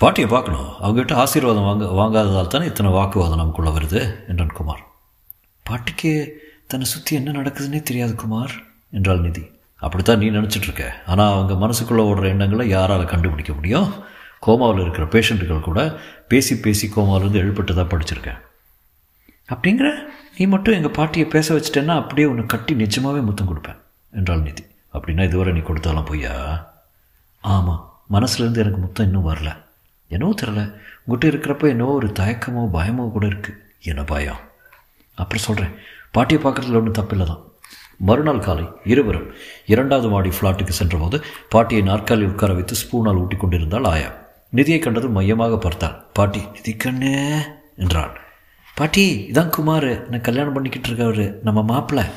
பாட்டியை 0.02 0.28
பார்க்கணும். 0.30 0.70
அவங்ககிட்ட 0.82 1.14
ஆசீர்வாதம் 1.22 1.68
வாங்க 1.68 1.84
வாங்காததால் 2.00 2.50
தானே 2.54 2.66
இத்தனை 2.70 2.90
வாக்குவாதம் 2.92 3.40
நமக்குள்ளே 3.40 3.70
வருது 3.76 4.00
என்றான் 4.28 4.56
குமார். 4.58 4.82
பாட்டிக்கு 5.66 6.12
தன்னை 6.70 6.86
சுற்றி 6.92 7.12
என்ன 7.16 7.30
நடக்குதுன்னே 7.38 7.80
தெரியாது 7.82 8.14
குமார் 8.14 8.54
என்றாள் 8.90 9.20
நிதி. 9.20 9.44
அப்படித்தான் 9.82 10.20
நீ 10.22 10.26
நினச்சிட்டு 10.30 10.68
இருக்க. 10.68 10.84
ஆனால் 11.06 11.32
அவங்க 11.32 11.54
மனசுக்குள்ளே 11.62 12.04
ஓடுற 12.10 12.26
எண்ணங்களை 12.34 12.66
யாரால் 12.68 13.10
கண்டுபிடிக்க 13.12 13.52
முடியும்? 13.52 13.88
கோமாவில் 14.42 14.82
இருக்கிற 14.84 15.04
பேஷண்ட்டுகள் 15.14 15.66
கூட 15.68 15.80
பேசி 16.28 16.54
பேசி 16.60 16.86
கோமாவிலேருந்து 16.94 17.42
எழுப்பட்டு 17.42 17.72
தான் 17.74 17.90
படிச்சிருக்கேன். 17.92 18.40
அப்படிங்கிற 19.48 19.88
நீ 20.38 20.46
மட்டும் 20.46 20.74
எங்கள் 20.74 20.96
பாட்டியை 20.98 21.26
பேச 21.34 21.54
வச்சிட்டேன்னா 21.56 21.94
அப்படியே 22.00 22.26
உன்னை 22.26 22.44
கட்டி 22.46 22.74
நிஜமாகவே 22.74 23.20
முத்தம் 23.20 23.50
கொடுப்பேன் 23.50 23.78
என்றாள் 24.12 24.46
நிதி. 24.48 24.64
அப்படின்னா 24.94 25.24
இதுவரை 25.24 25.52
நீ 25.52 25.60
கொடுத்தாலும் 25.60 26.08
பொய்யா? 26.10 26.34
ஆமாம் 27.44 27.82
மனசுலேருந்து 28.12 28.62
எனக்கு 28.64 28.78
முத்தம் 28.78 29.06
இன்னும் 29.06 29.28
வரல. 29.30 29.50
என்னவோ 30.10 30.32
தெரில 30.40 30.60
உங்கள்கிட்ட 31.04 31.26
இருக்கிறப்ப 31.32 31.68
என்னவோ 31.74 31.92
ஒரு 31.92 32.08
தயக்கமோ 32.20 32.62
பயமோ 32.76 33.04
கூட 33.10 33.24
இருக்குது 33.26 33.58
என்ன 33.90 34.02
பயம்? 34.04 34.40
அப்புறம் 35.18 35.46
சொல்கிறேன் 35.48 35.74
பாட்டியை 36.12 36.40
பார்க்குறதுல 36.42 36.80
ஒன்றும் 36.80 36.98
தப்பில்லை 36.98 37.26
தான் 37.26 37.42
மறுநாள் 38.08 38.44
காலை 38.46 38.64
இருவரும் 38.92 39.28
இரண்டாவது 39.72 40.08
மாடி 40.08 40.30
ஃப்ளாட்டுக்கு 40.36 40.74
சென்றபோது 40.80 41.16
பாட்டியை 41.48 41.82
நாற்காலி 41.82 42.24
உட்கார 42.32 42.52
வைத்து 42.54 42.74
ஸ்பூனால் 42.82 43.20
ஊட்டி 43.22 43.36
கொண்டிருந்தால் 43.36 43.88
ஆயா. 43.92 44.10
நிதியை 44.48 44.78
கண்டதும் 44.80 45.12
மையமாக 45.12 45.58
பார்த்தாள். 45.58 45.96
பாட்டி 46.12 46.42
நிதி 46.52 46.76
கண்ணு 46.84 47.12
என்றாள். 47.76 48.20
பாட்டி 48.74 49.04
இதான் 49.32 49.48
குமார். 49.48 50.08
நான் 50.08 50.20
கல்யாணம் 50.20 50.52
பண்ணிக்கிட்டு 50.52 50.88
இருக்கவர். 50.88 51.42
நம்ம 51.42 51.64
மாப்பிள்ள 51.72 52.10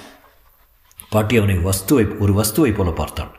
பாட்டி 1.09 1.37
அவனை 1.37 1.55
வஸ்துவை 1.57 2.05
ஒரு 2.17 2.33
வஸ்துவை 2.39 2.73
போல 2.73 2.89
பார்த்தாள். 2.91 3.31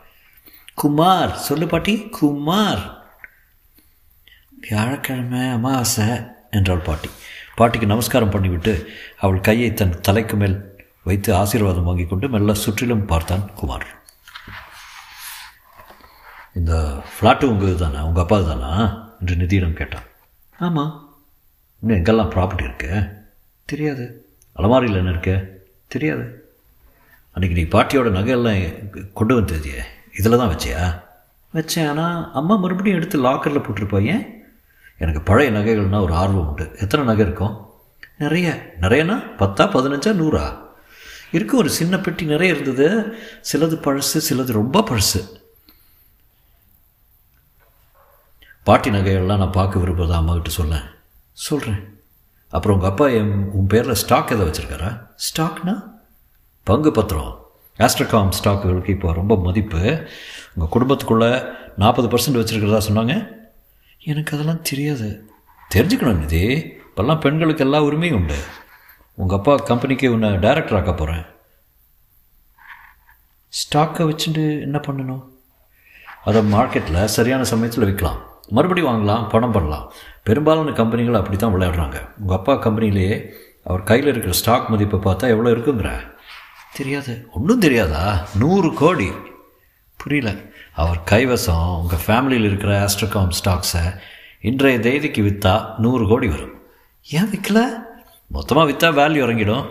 குமார் 0.73 1.35
சொல்லு 1.35 1.67
பாட்டி 1.67 1.93
குமார். 2.09 2.83
வியாழக்கிழமை 4.67 5.43
அமாவாசை 5.47 6.07
என்றாள் 6.51 6.85
பாட்டி. 6.87 7.09
பாட்டிக்கு 7.55 7.85
நமஸ்காரம் 7.85 8.31
பண்ணிவிட்டு 8.31 8.85
அவள் 9.19 9.39
கையை 9.39 9.73
தன் 9.73 10.01
தலைக்கு 10.01 10.35
மேல் 10.35 10.57
வைத்து 11.03 11.35
ஆசீர்வாதம் 11.35 11.83
வாங்கி 11.83 12.05
கொண்டு 12.05 12.29
மெல்ல 12.29 12.53
சுற்றிலும் 12.53 13.05
பார்த்தான் 13.05 13.53
குமார். 13.55 13.87
இந்த 16.53 17.01
ஃப்ளாட்டு 17.11 17.43
உங்கள் 17.43 17.75
தானே 17.75 17.99
உங்கள் 17.99 18.23
அப்பா 18.23 18.39
தானா 18.39 18.71
என்று 19.19 19.35
நிதியிடம் 19.35 19.73
கேட்டான். 19.73 20.03
ஆமாம் 20.57 21.15
இன்னும் 21.79 22.03
எங்கெல்லாம் 22.03 22.31
ப்ராப்பர்ட்டி 22.31 22.63
இருக்கு? 22.63 23.03
தெரியாது. 23.65 24.25
அலமாரியில் 24.53 24.97
என்ன 24.97 25.09
இருக்கு? 25.09 25.65
தெரியாது. 25.87 26.49
அன்றைக்கி 27.35 27.51
நீ 27.51 27.61
பாட்டியோட 27.61 28.09
நகையெல்லாம் 28.11 29.13
கொண்டு 29.13 29.41
வந்ததியே 29.41 29.81
இதில் 30.17 30.37
தான் 30.37 30.55
வச்சியா? 30.55 30.99
வச்சேன். 31.53 31.89
ஆனால் 31.89 32.31
அம்மா 32.33 32.55
மறுபடியும் 32.55 32.97
எடுத்து 32.97 33.23
லாக்கரில் 33.23 33.63
போட்டிருப்பாங்க 33.63 34.27
எனக்கு 34.97 35.21
பழைய 35.21 35.51
நகைகள்னால் 35.51 36.01
ஒரு 36.01 36.13
ஆர்வம் 36.13 36.47
உண்டு. 36.47 36.75
எத்தனை 36.79 37.05
நகை 37.05 37.25
இருக்கும்? 37.25 37.69
நிறைய. 38.17 38.73
நிறையனா? 38.81 39.15
பத்தா 39.37 39.63
பதினஞ்சா 39.71 40.13
நூறா? 40.13 40.57
இருக்கு 41.31 41.57
ஒரு 41.57 41.69
சின்ன 41.69 41.99
பெட்டி 41.99 42.25
நிறைய 42.25 42.53
இருந்தது. 42.53 43.15
சிலது 43.53 43.77
பழசு 43.81 44.21
சிலது 44.29 44.51
ரொம்ப 44.51 44.81
பழசு. 44.81 45.39
பாட்டி 48.63 48.89
நகைகள்லாம் 48.89 49.37
நான் 49.37 49.51
பார்க்க 49.51 49.79
விரும்புகிறதா 49.79 50.17
அம்மாக்கிட்ட 50.17 50.47
சொல்லேன். 50.47 50.83
சொல்கிறேன் 51.31 52.03
அப்புறம் 52.49 52.77
உங்கள் 52.77 52.91
அப்பா 52.91 53.07
என் 53.07 53.51
உன் 53.51 53.67
பேரில் 53.67 53.93
ஸ்டாக் 53.93 54.31
எதை 54.31 54.47
வச்சுருக்காரா? 54.47 55.07
ஸ்டாக்னா 55.27 55.91
பங்கு 56.63 56.91
பத்திரம். 56.91 57.45
ஆஸ்ட்ரகாம் 57.77 58.29
ஸ்டாக்குகளுக்கு 58.43 58.89
இப்போ 58.89 59.13
ரொம்ப 59.13 59.35
மதிப்பு. 59.35 60.07
உங்கள் 60.55 60.73
குடும்பத்துக்குள்ளே 60.75 61.55
நாற்பது 61.77 62.07
பர்சன்ட் 62.07 62.39
வச்சுருக்கிறதா 62.41 62.81
சொன்னாங்க? 62.89 63.27
எனக்கு 63.99 64.33
அதெல்லாம் 64.35 64.61
தெரியாது. 64.61 65.29
தெரிஞ்சுக்கணும் 65.75 66.17
நிதி. 66.17 66.45
இப்போல்லாம் 66.95 67.19
பெண்களுக்கு 67.19 67.63
எல்லா 67.63 67.83
உரிமையும் 67.83 68.13
உண்டு. 68.13 68.39
உங்கள் 69.13 69.37
அப்பா 69.37 69.55
கம்பெனிக்கு 69.55 70.11
உன்னை 70.11 70.29
டைரக்டர் 70.37 70.77
ஆக்க 70.77 70.93
போகிறேன் 70.93 71.25
ஸ்டாக்கை 73.59 74.03
வச்சுட்டு 74.09 74.61
என்ன 74.61 74.77
பண்ணணும்? 74.77 75.23
அதை 76.23 76.51
மார்க்கெட்டில் 76.53 77.03
சரியான 77.03 77.43
சமயத்தில் 77.43 77.83
விற்கலாம். 77.83 78.29
மறுபடியும் 78.55 78.89
வாங்கலாம் 78.91 79.29
பணம் 79.29 79.55
பண்ணலாம். 79.55 79.85
பெரும்பாலான 80.23 80.71
கம்பெனிகள் 80.79 81.19
அப்படி 81.19 81.37
தான் 81.37 81.53
விளையாடுறாங்க. 81.55 81.97
உங்கள் 82.19 82.37
அப்பா 82.37 82.53
கம்பெனிலேயே 82.53 83.15
அவர் 83.63 83.83
கையில் 83.83 84.07
இருக்கிற 84.07 84.33
ஸ்டாக் 84.33 84.69
மதிப்பை 84.69 84.99
பார்த்தா 84.99 85.33
எவ்வளோ 85.33 85.51
இருக்குங்கிற? 85.55 85.89
தெரியாது. 86.73 87.13
ஒன்றும் 87.33 87.63
தெரியாதா? 87.65 88.03
நூறு 88.39 88.69
கோடி. 88.73 89.09
புரியல. 89.99 90.31
அவர் 90.81 90.99
கைவசம் 91.11 91.71
உங்கள் 91.81 92.03
ஃபேமிலியில் 92.05 92.47
இருக்கிற 92.49 92.71
ஆஸ்ட்ரகாம் 92.85 93.31
ஸ்டாக்ஸை 93.39 93.83
இன்றைய 94.49 94.79
தேதிக்கு 94.79 95.21
விற்றா 95.21 95.53
நூறு 95.77 96.07
கோடி 96.07 96.27
வரும். 96.27 96.53
ஏன் 97.07 97.29
விற்கல 97.33 97.59
மொத்தமாக 98.27 98.69
விற்றா 98.71 98.89
வேல்யூ 98.99 99.21
இறங்கிடும். 99.25 99.65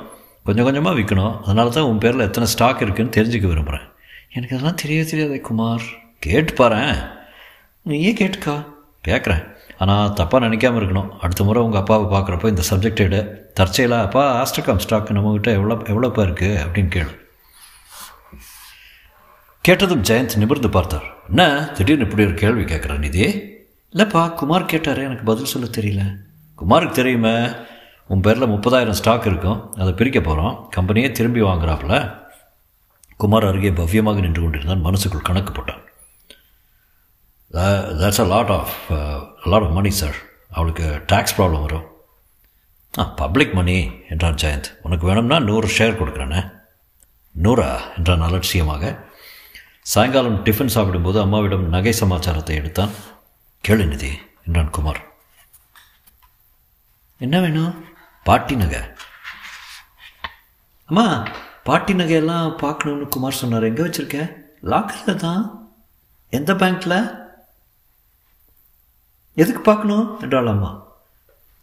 கொஞ்சம் 0.45 0.65
கொஞ்சமாக 0.65 0.99
விற்கணும் 0.99 1.35
அதனால 1.41 1.69
தான் 1.69 1.89
உன் 1.93 2.03
பேரில் 2.05 2.27
எத்தனை 2.27 2.49
ஸ்டாக் 2.49 2.83
இருக்குதுன்னு 2.85 3.17
தெரிஞ்சுக்க 3.17 3.49
விரும்புகிறேன் 3.53 3.87
எனக்கு 4.37 4.55
அதெல்லாம் 4.57 4.81
தெரிய 4.83 5.05
தெரியாதே 5.05 5.39
குமார். 5.49 5.85
கேட்டு 6.27 6.53
பாரு 6.53 6.83
நீயே 7.83 8.13
கேட்டுக்கா? 8.13 8.65
கேட்குறேன் 9.09 9.57
ஆனால் 9.79 10.09
தப்பாக 10.09 10.45
நினைக்காம 10.45 10.79
இருக்கணும். 10.81 11.09
அடுத்த 11.09 11.45
முறை 11.45 11.63
உங்கள் 11.63 11.81
அப்பாவை 11.81 12.19
பார்க்குறப்ப 12.19 12.49
இந்த 12.49 12.63
சப்ஜெக்ட் 12.71 12.99
எடு. 12.99 13.51
தற்செயலாக 13.55 14.03
அப்பா 14.03 14.43
ஆஸ்ட்ரகாம் 14.43 14.77
ஸ்டாக் 14.77 15.11
நம்மக்கிட்ட 15.11 15.53
எவ்வளோ 15.53 15.75
எவ்வளோப்பா 15.75 16.29
இருக்குது 16.29 16.59
அப்படின்னு 16.67 16.91
கேளு. 16.97 17.19
கேட்டதும் 19.61 20.03
ஜெயந்த் 20.03 20.37
நிமிர்ந்து 20.37 20.71
பார்த்தார். 20.71 21.03
என்ன? 21.29 21.71
திடீர்னு 21.75 22.05
இப்படி 22.05 22.25
ஒரு 22.25 22.35
கேள்வி 22.35 22.63
கேட்குறேன் 22.63 22.99
நிதி? 22.99 23.25
இல்லைப்பா 23.95 24.35
குமார் 24.35 24.65
கேட்டார். 24.65 24.99
எனக்கு 24.99 25.25
பதில் 25.25 25.45
சொல்ல 25.45 25.69
தெரியல. 25.69 26.17
குமாருக்கு 26.59 26.91
தெரியுமே. 26.91 27.49
உன் 28.07 28.21
பேரில் 28.21 28.49
முப்பதாயிரம் 28.49 28.99
ஸ்டாக் 29.01 29.27
இருக்கும். 29.27 29.73
அதை 29.75 29.93
பிரிக்க 29.93 30.21
போகிறோம் 30.21 30.71
கம்பெனியே 30.77 31.13
திரும்பி 31.13 31.43
வாங்குறாப்புல. 31.43 32.15
குமார் 33.17 33.47
அருகே 33.47 33.71
பவ்யமாக 33.71 34.21
நின்று 34.21 34.43
கொண்டிருந்தான். 34.43 34.81
மனசுக்குள் 34.81 35.23
கணக்கு 35.23 35.53
போட்டான். 35.53 35.89
That's 37.55 38.19
a 38.19 38.25
lot 38.25 38.51
of 38.51 38.75
lot 39.45 39.63
of 39.63 39.73
money 39.77 39.91
sir 39.91 40.17
அவளுக்கு 40.51 41.05
டேக்ஸ் 41.13 41.35
ப்ராப்ளம் 41.37 41.61
வரும். 41.61 41.87
ஆ 42.99 43.05
பப்ளிக் 43.05 43.53
மணி 43.53 43.91
என்றான் 44.09 44.35
ஜெயந்த். 44.35 44.69
உனக்கு 44.83 45.07
வேணும்னா 45.07 45.39
நூறு 45.39 45.69
ஷேர் 45.79 45.99
கொடுக்குறேண்ணே 46.01 46.53
நூறா? 47.43 47.81
என்றான் 47.97 48.21
அலட்சியமாக. 48.21 49.09
சாயங்காலம் 49.83 50.45
டிஃபன் 50.45 50.75
சாப்பிடும்போது 50.75 51.21
அம்மாவிடம் 51.21 51.69
நகை 51.69 51.93
சமாச்சாரத்தை 51.93 52.57
எடுத்தான். 52.57 52.91
கேளு 53.69 53.87
நிதி 53.87 54.11
என்றான் 54.47 54.71
குமார். 54.71 55.01
என்ன 57.19 57.41
வேணும்? 57.41 57.85
பாட்டி 58.25 58.57
நகை. 58.57 58.81
அம்மா 60.85 61.23
பாட்டி 61.65 61.93
நகையெல்லாம் 61.93 62.55
பார்க்கணுன்னு 62.63 63.09
குமார் 63.09 63.41
சொன்னார். 63.41 63.63
எங்கே 63.63 63.83
வச்சுருக்க? 63.83 64.33
லாக்கரில் 64.63 65.15
தான். 65.15 65.43
எந்த 66.31 66.55
பேங்க்கில் 66.55 67.20
எதுக்கு 69.35 69.61
பார்க்கணும்? 69.61 70.21
என்றாள் 70.21 70.47
அம்மா. 70.47 70.83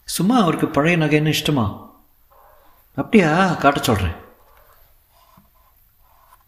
சும்மா 0.04 0.42
அவருக்கு 0.42 0.68
பழைய 0.68 0.98
நகைன்னு 0.98 1.34
இஷ்டமா? 1.34 1.90
அப்படியா? 2.96 3.54
காட்ட 3.54 3.80
சொல்கிறேன் 3.82 4.16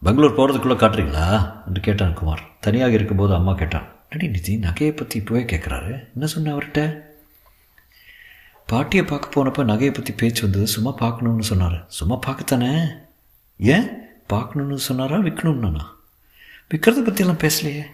பெங்களூர் 0.02 0.36
போகிறதுக்குள்ளே 0.36 0.76
காட்டுறீங்களா? 0.76 1.54
என்று 1.66 1.80
கேட்டான் 1.80 2.14
குமார். 2.14 2.40
தனியாக 2.60 2.92
இருக்கும்போது 2.92 3.34
அம்மா 3.34 3.52
கேட்டான். 3.52 3.88
அடி 4.10 4.28
நிதி 4.28 4.56
நகையை 4.56 4.96
பற்றி 4.96 5.20
இப்போவே 5.20 5.42
கேட்குறாரு 5.42 6.08
என்ன 6.14 6.26
சொன்ன 6.26 6.54
அவர்கிட்ட? 6.54 7.02
பாட்டியை 8.66 9.04
பார்க்க 9.04 9.44
போனப்போ 9.44 9.64
நகையை 9.64 9.94
பற்றி 9.94 10.12
பேச்சு 10.12 10.42
வந்தது 10.42 10.66
சும்மா 10.66 10.90
பார்க்கணுன்னு 10.90 11.40
சொன்னார். 11.40 11.84
சும்மா 11.88 12.18
பார்க்கத்தானே? 12.26 12.88
ஏன்? 13.58 13.98
பார்க்கணுன்னு 14.28 14.74
சொன்னாரா? 14.74 15.16
விற்கணும்னாண்ணா 15.16 15.84
விற்கிறத 16.70 17.04
பற்றியெல்லாம் 17.04 17.38
பேசலையே. 17.38 17.84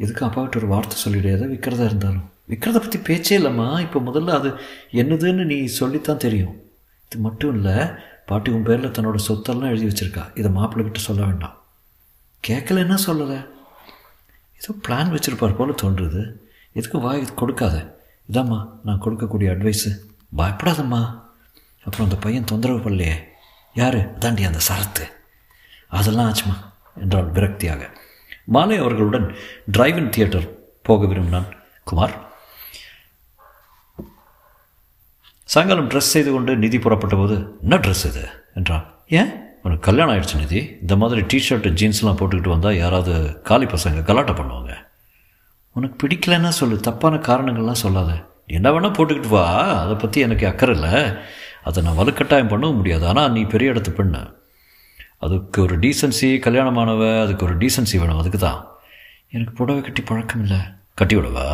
எதுக்கு 0.00 0.26
அப்பாவிட்ட 0.26 0.56
ஒரு 0.56 0.66
வார்த்தை 0.66 0.98
சொல்லிடையாத 1.04 1.46
விற்கிறதா 1.48 1.84
இருந்தாலும். 1.84 2.30
விற்கிறத 2.48 2.72
பற்றி 2.72 2.98
பேச்சே 2.98 3.38
இல்லைம்மா. 3.38 3.80
இப்போ 3.80 4.00
முதல்ல 4.00 4.30
அது 4.30 4.54
என்னதுன்னு 4.92 5.44
நீ 5.44 5.64
சொல்லித்தான் 5.64 6.16
தெரியும். 6.16 6.62
இது 7.10 7.20
மட்டும் 7.20 7.54
இல்லை 7.54 7.86
பாட்டி 8.26 8.50
உன் 8.50 8.62
பேரில் 8.62 8.90
தன்னோட 8.90 9.18
சொத்தெல்லாம் 9.28 9.70
எழுதி 9.70 9.86
வச்சுருக்கா. 9.86 10.38
இதை 10.38 10.50
மாப்பிள்ளைகிட்ட 10.50 10.96
சொல்ல 10.96 11.24
வேண்டாம். 11.24 11.62
கேட்கலன்னா 12.48 12.98
சொல்லலை. 13.06 13.48
ஏதோ 14.60 14.74
பிளான் 14.88 15.10
வச்சுருப்பார் 15.10 15.54
போல் 15.54 15.74
தோன்றுது. 15.82 16.32
வா 16.72 17.00
வாய் 17.00 17.34
கொடுக்காத. 17.36 17.98
இதாம்மா 18.32 18.66
நான் 18.84 19.00
கொடுக்கக்கூடிய 19.00 19.50
அட்வைஸு 19.50 19.98
பயப்படாதம்மா. 20.36 21.20
அப்புறம் 21.84 22.08
அந்த 22.08 22.16
பையன் 22.20 22.44
தொந்தரவு 22.44 22.90
பண்ணலையே. 22.90 23.14
யார்? 23.74 24.18
தாண்டி 24.18 24.44
அந்த 24.44 24.58
சரத்து. 24.68 25.02
அதெல்லாம் 25.88 26.32
ஆச்சுமா? 26.32 26.56
என்றாள் 27.00 27.32
விரக்தியாக. 27.32 27.86
மாலை 28.50 28.76
அவர்களுடன் 28.76 29.34
டிரைவின் 29.78 30.08
தியேட்டர் 30.08 30.46
போக 30.82 31.06
விரும்பினான். 31.06 31.46
குமார் 31.84 32.28
சாயங்காலம் 35.44 35.88
ட்ரெஸ் 35.88 36.12
செய்து 36.14 36.32
கொண்டு 36.32 36.56
நிதி 36.56 36.78
புறப்பட்ட 36.78 37.16
போது 37.16 37.58
என்ன 37.60 37.76
ட்ரெஸ் 37.76 38.06
இது? 38.06 38.28
என்றான். 38.54 38.94
ஏன்? 39.08 39.30
உனக்கு 39.62 39.80
கல்யாணம் 39.80 40.14
ஆயிடுச்சு 40.14 40.36
நிதி. 40.36 40.76
இந்த 40.80 40.96
மாதிரி 40.96 41.20
டிஷர்ட்டு 41.20 41.74
ஜீன்ஸ்லாம் 41.80 42.16
போட்டுக்கிட்டு 42.20 42.48
வந்தால் 42.48 42.76
யாராவது 42.76 43.42
காலி 43.42 43.64
பசங்க 43.64 44.00
கலாட்டம் 44.02 44.40
பண்ணுவாங்க. 44.40 44.74
உனக்கு 45.72 46.06
பிடிக்கலன்னா 46.06 46.48
சொல்லு. 46.48 46.80
தப்பான 46.80 47.16
காரணங்கள்லாம் 47.16 47.82
சொல்லாத. 47.84 48.12
என்ன 48.46 48.70
வேணால் 48.70 48.92
போட்டுக்கிட்டு 48.92 49.28
வா. 49.28 49.78
அதை 49.82 49.94
பற்றி 49.94 50.20
எனக்கு 50.20 50.46
அக்கறை 50.46 50.80
இல்லை. 50.80 51.12
அதை 51.64 51.82
நான் 51.82 51.98
வலுக்கட்டாயம் 51.98 52.52
பண்ணவும் 52.52 52.76
முடியாது. 52.76 53.06
ஆனால் 53.06 53.32
நீ 53.32 53.42
பெரிய 53.42 53.72
இடத்து 53.72 53.92
பெண்ணு. 53.96 54.39
அதுக்கு 55.24 55.58
ஒரு 55.66 55.74
டீசன்சி 55.84 56.28
கல்யாணமானவ 56.46 57.02
அதுக்கு 57.24 57.44
ஒரு 57.46 57.56
டீசன்சி 57.62 57.96
வேணும். 58.00 58.20
அதுக்கு 58.22 58.38
தான் 58.46 58.60
எனக்கு 59.34 59.52
புடவை 59.58 59.80
கட்டி 59.86 60.02
பழக்கம் 60.02 60.42
இல்லை. 60.44 60.60
கட்டி 61.00 61.16
விடவா? 61.16 61.46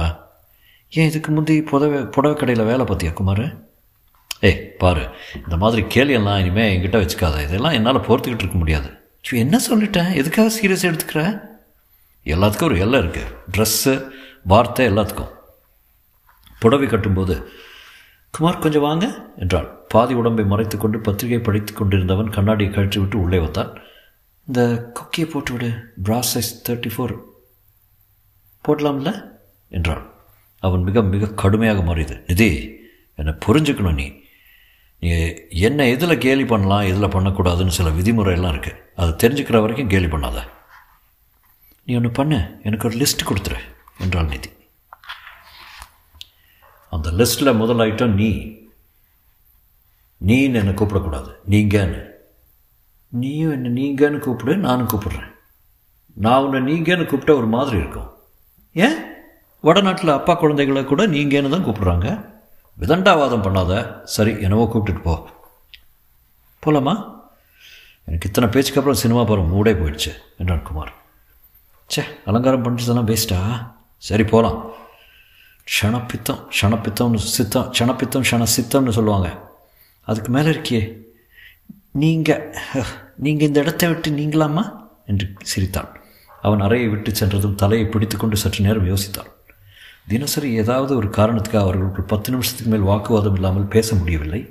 ஏன் 0.93 1.09
இதுக்கு 1.11 1.31
முந்தி 1.37 1.57
புடவை 1.71 1.99
புடவை 2.17 2.37
கடையில் 2.37 2.69
வேலை 2.71 2.85
பார்த்தியா 2.91 3.13
குமார்? 3.21 3.47
ஏய் 4.49 4.61
பாரு. 4.83 5.05
இந்த 5.45 5.57
மாதிரி 5.63 5.83
கேள்வியெல்லாம் 5.95 6.41
இனிமேல் 6.43 6.71
என்கிட்ட 6.73 6.99
வச்சுக்காத. 7.03 7.37
இதெல்லாம் 7.47 7.77
என்னால் 7.79 8.07
பொறுத்துக்கிட்டு 8.09 8.45
இருக்க 8.45 8.59
முடியாது. 8.63 8.89
ஸோ 9.27 9.33
என்ன 9.45 9.57
சொல்லிட்டேன்? 9.69 10.11
எதுக்காக 10.21 10.51
சீரியஸ் 10.57 10.89
எடுத்துக்கிற? 10.89 11.23
எல்லாத்துக்கும் 12.35 12.71
ஒரு 12.71 12.79
எல்லை 12.85 12.99
இருக்குது 13.03 13.33
ட்ரெஸ்ஸு 13.55 13.95
வார்த்தை 14.53 14.85
எல்லாத்துக்கும். 14.91 15.33
புடவை 16.63 16.87
கட்டும்போது 16.89 17.35
குமார் 18.31 18.59
கொஞ்சம் 18.59 18.83
வாங்க. 18.83 19.31
என்றாள். 19.37 19.85
பாதி 19.89 20.15
உடம்பை 20.15 20.45
மறைத்து 20.45 20.79
கொண்டு 20.79 21.01
பத்திரிகை 21.01 21.39
படித்து 21.39 21.73
கொண்டிருந்தவன் 21.73 22.31
கண்ணாடியை 22.31 22.73
கழற்றி 22.73 23.01
விட்டு 23.01 23.21
உள்ளே 23.21 23.39
வந்தான். 23.39 23.79
இந்த 24.47 24.93
கொக்கியை 24.93 25.31
போட்டு 25.31 25.53
விடு. 25.53 25.93
பிரா 26.05 26.23
சைஸ் 26.35 26.69
தேர்ட்டி 26.69 26.91
ஃபோர் 26.97 27.21
போடலாம்ல? 28.69 29.29
என்றாள். 29.69 30.11
அவன் 30.59 30.83
மிக 30.83 31.03
மிக 31.03 31.27
கடுமையாக 31.27 31.83
மாறியது. 31.83 32.25
நிதி 32.27 32.79
என்னை 33.15 33.35
புரிஞ்சுக்கணும் 33.47 33.95
நீ. 33.95 34.13
நீ 35.01 35.35
என்ன 35.49 35.87
எதில் 35.87 36.19
கேலி 36.19 36.45
பண்ணலாம் 36.45 36.81
எதில் 36.81 37.09
பண்ணக்கூடாதுன்னு 37.09 37.69
சில 37.69 37.89
விதிமுறையெல்லாம் 37.89 38.55
இருக்குது 38.55 38.77
அதை 38.97 39.31
தெரிஞ்சுக்கிற 39.31 39.61
வரைக்கும் 39.61 39.89
கேலி 39.89 40.07
பண்ணாத. 40.07 40.43
நீ 41.85 41.95
ஒன்று 41.95 42.11
பண்ணு. 42.11 42.61
எனக்கு 42.63 42.89
ஒரு 42.89 42.97
லிஸ்ட் 42.97 43.27
கொடுத்துரு. 43.27 43.57
என்றாள் 43.99 44.27
நிதி. 44.27 44.49
அந்த 47.03 47.11
லிஸ்ட்டில் 47.11 47.57
முதல் 47.57 47.77
ஐட்டம் 47.77 48.15
நீ. 48.15 48.29
நீன்னு 50.27 50.55
என்னை 50.55 50.73
கூப்பிடக்கூடாது. 50.73 51.31
நீங்கன்னு. 51.51 52.05
நீயும் 53.09 53.65
என்னை 53.65 53.71
நீங்கன்னு 53.71 54.19
கூப்பிடு 54.19 54.57
நானும் 54.57 54.89
கூப்பிடுறேன். 54.89 55.35
நான் 56.13 56.43
உன்னை 56.43 56.75
நீங்கன்னு 56.75 57.07
கூப்பிட்டா 57.07 57.37
ஒரு 57.37 57.47
மாதிரி 57.47 57.77
இருக்கும். 57.77 58.11
ஏன்? 58.73 58.95
வடநாட்டில் 59.61 60.09
அப்பா 60.09 60.35
குழந்தைகளை 60.35 60.85
கூட 60.85 61.07
நீங்கன்னு 61.07 61.49
தான் 61.49 61.65
கூப்பிட்றாங்க. 61.65 62.27
விதண்டாவாதம் 62.81 63.43
பண்ணாத. 63.43 64.03
சரி 64.03 64.41
என்னவோ 64.41 64.71
கூப்பிட்டுட்டு 64.75 65.03
போ. 65.03 65.29
போலாமா? 66.67 67.15
எனக்கு 68.05 68.29
இத்தனை 68.29 68.51
பேச்சுக்கு 68.51 68.81
அப்புறம் 68.81 69.01
சினிமா 69.01 69.25
போகிற 69.25 69.47
மூடே 69.49 69.75
போயிடுச்சு 69.75 70.13
என்றான் 70.39 70.63
குமார். 70.63 70.93
ச்சே 71.95 72.03
அலங்காரம் 72.25 72.63
பண்ணுறதெல்லாம் 72.63 73.17
வேஸ்ட்டா 73.17 73.71
சரி 73.97 74.25
போகலாம் 74.25 74.73
க்ஷணப்பித்தம் 75.67 76.41
க்ஷணப்பித்தம்னு 76.55 77.21
சித்தம் 77.37 77.69
க்ஷணப்பித்தம் 77.75 78.25
க்ஷண 78.27 78.47
சித்தம்னு 78.57 78.97
சொல்லுவாங்க. 78.99 79.29
அதுக்கு 80.09 80.31
மேலே 80.37 80.49
இருக்கியே 80.55 80.83
நீங்கள் 82.03 82.45
நீங்கள் 83.25 83.49
இந்த 83.49 83.59
இடத்தை 83.65 83.87
விட்டு 83.91 84.11
நீங்களாமா 84.19 84.65
என்று 85.11 85.27
சிரித்தாள். 85.53 85.91
அவன் 86.47 86.65
அறையை 86.67 86.89
விட்டு 86.93 87.11
சென்றதும் 87.21 87.57
தலையை 87.63 87.87
பிடித்துக்கொண்டு 87.87 88.37
சற்று 88.43 88.67
நேரம் 88.67 88.91
யோசித்தாள். 88.93 89.31
தினசரி 90.13 90.49
ஏதாவது 90.63 90.93
ஒரு 90.97 91.09
காரணத்துக்காக 91.19 91.67
அவர்களுக்குள் 91.67 92.11
பத்து 92.13 92.33
நிமிஷத்துக்கு 92.35 92.73
மேல் 92.73 92.89
வாக்குவாதம் 92.91 93.37
இல்லாமல் 93.39 93.73
பேச 93.75 93.89
முடியவில்லை. 94.01 94.43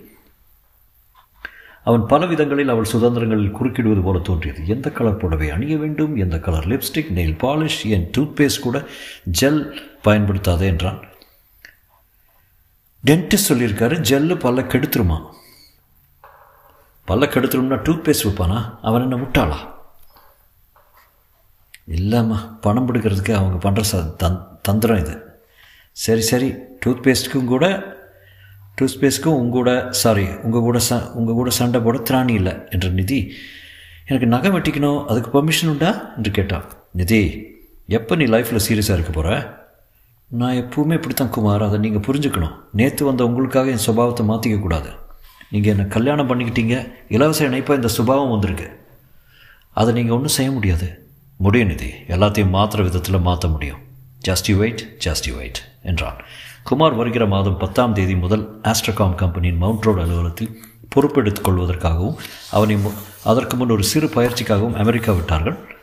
அவன் 1.89 2.03
பல 2.11 2.21
விதங்களில் 2.31 2.71
அவள் 2.73 2.91
சுதந்திரங்களில் 2.91 3.55
குறுக்கிடுவது 3.57 4.01
போல 4.05 4.19
தோன்றியது. 4.29 4.61
எந்த 4.75 4.87
கலர் 4.97 5.19
புடவை 5.23 5.47
அணிய 5.55 5.75
வேண்டும்? 5.81 6.13
எந்த 6.23 6.37
கலர் 6.45 6.67
லிப்ஸ்டிக் 6.71 7.11
நெயில் 7.17 7.37
பாலிஷ் 7.43 7.81
என் 7.95 8.07
டூத்பேஸ்ட் 8.15 8.65
கூட 8.67 8.77
ஜெல் 9.41 9.61
பயன்படுத்தாதே 10.05 10.65
என்றான். 10.73 10.99
டென்டிஸ்ட் 13.03 13.49
சொல்லியிருக்காரு 13.49 13.95
ஜெல்லு 14.09 14.35
பல்ல 14.43 14.61
கெடுத்துருமா? 14.71 15.17
பல்ல 17.07 17.25
கெடுத்துரும்னா 17.33 17.77
டூத்பேஸ்ட் 17.87 18.27
வைப்பானா 18.27 18.59
அவன் 18.81 19.01
என்ன 19.01 19.15
முட்டாளா? 19.15 19.57
இல்லைம்மா 21.97 22.37
பணம் 22.61 22.87
பிடிக்கிறதுக்கு 22.87 23.33
அவங்க 23.39 23.57
பண்ணுற 23.65 23.83
ச 23.91 23.95
தந் 24.23 24.39
தந்திரம் 24.61 24.97
இது. 24.97 25.15
சரி 25.91 26.21
சரி 26.21 26.53
டூத்பேஸ்ட்டுக்கும் 26.85 27.51
கூட 27.51 27.65
டூத்பேஸ்ட்க்கும் 28.81 29.37
உங்க 29.41 29.57
உங்கூட 29.57 29.89
சாரி 29.89 30.25
உங்கள் 30.45 30.65
கூட 30.67 30.79
ச 30.89 31.11
உங்கள் 31.19 31.37
கூட 31.39 31.49
சண்டை 31.49 31.81
போட 31.81 31.97
திராணி 31.97 32.33
இல்லை 32.39 32.53
என்ற 32.69 32.87
நிதி. 32.89 33.19
எனக்கு 34.05 34.27
நகை 34.27 34.51
வெட்டிக்கணும் 34.51 35.05
அதுக்கு 35.05 35.29
பெர்மிஷன் 35.35 35.69
உண்டா? 35.69 35.91
என்று 36.17 36.31
கேட்டான். 36.31 36.65
நிதி 36.91 37.21
எப்போ 37.87 38.15
நீ 38.15 38.25
லைஃப்பில் 38.25 38.65
சீரியஸாக 38.67 38.97
இருக்க 38.97 39.11
போகிற 39.11 39.29
நான் 40.27 40.55
எப்பவுமே 40.55 40.93
இப்படித்தான் 40.93 41.29
குமார். 41.29 41.63
அதை 41.63 41.79
நீங்கள் 41.79 42.01
புரிஞ்சுக்கணும். 42.01 42.55
நேற்று 42.71 43.05
வந்த 43.05 43.25
உங்களுக்காக 43.25 43.69
என் 43.69 43.85
சுபாவத்தை 43.85 44.25
மாற்றிக்க 44.25 44.59
கூடாது. 44.59 44.89
நீங்கள் 45.49 45.71
என்னை 45.71 45.87
கல்யாணம் 45.87 46.29
பண்ணிக்கிட்டீங்க. 46.29 46.91
இலவச 47.09 47.45
இணைப்பாக 47.45 47.75
இந்த 47.75 47.87
சுபாவம் 47.87 48.29
வந்திருக்கு. 48.29 48.85
அதை 49.69 49.93
நீங்கள் 49.93 50.13
ஒன்றும் 50.13 50.31
செய்ய 50.31 50.51
முடியாது. 50.51 51.07
முடியும் 51.37 51.67
நிதி. 51.67 51.89
எல்லாத்தையும் 52.07 52.53
மாற்றுற 52.53 52.83
விதத்தில் 52.83 53.19
மாற்ற 53.19 53.47
முடியும். 53.49 53.77
ஜஸ்ட் 54.27 54.57
வெயிட் 54.57 55.07
ஜஸ்ட் 55.07 55.35
வெயிட் 55.35 55.61
என்றான். 55.83 56.15
குமார் 56.63 56.93
வருகிற 56.93 57.25
மாதம் 57.25 57.57
பத்தாம் 57.57 57.93
தேதி 57.93 58.15
முதல் 58.15 58.61
ஆஸ்ட்ரகாம் 58.61 59.15
கம்பெனியின் 59.15 59.57
மவுண்ட் 59.57 59.83
ரோடு 59.83 60.01
அலுவலகத்தில் 60.01 60.63
பொறுப்பெடுத்துக் 60.95 61.47
கொள்வதற்காகவும் 61.47 62.15
அவனை 62.51 62.75
மு- 62.75 62.93
அதற்கு 63.23 63.57
முன் 63.57 63.69
ஒரு 63.69 63.83
சிறு 63.83 64.07
பயிற்சிக்காகவும் 64.07 64.73
அமெரிக்கா 64.73 65.13
விட்டார்கள். 65.13 65.77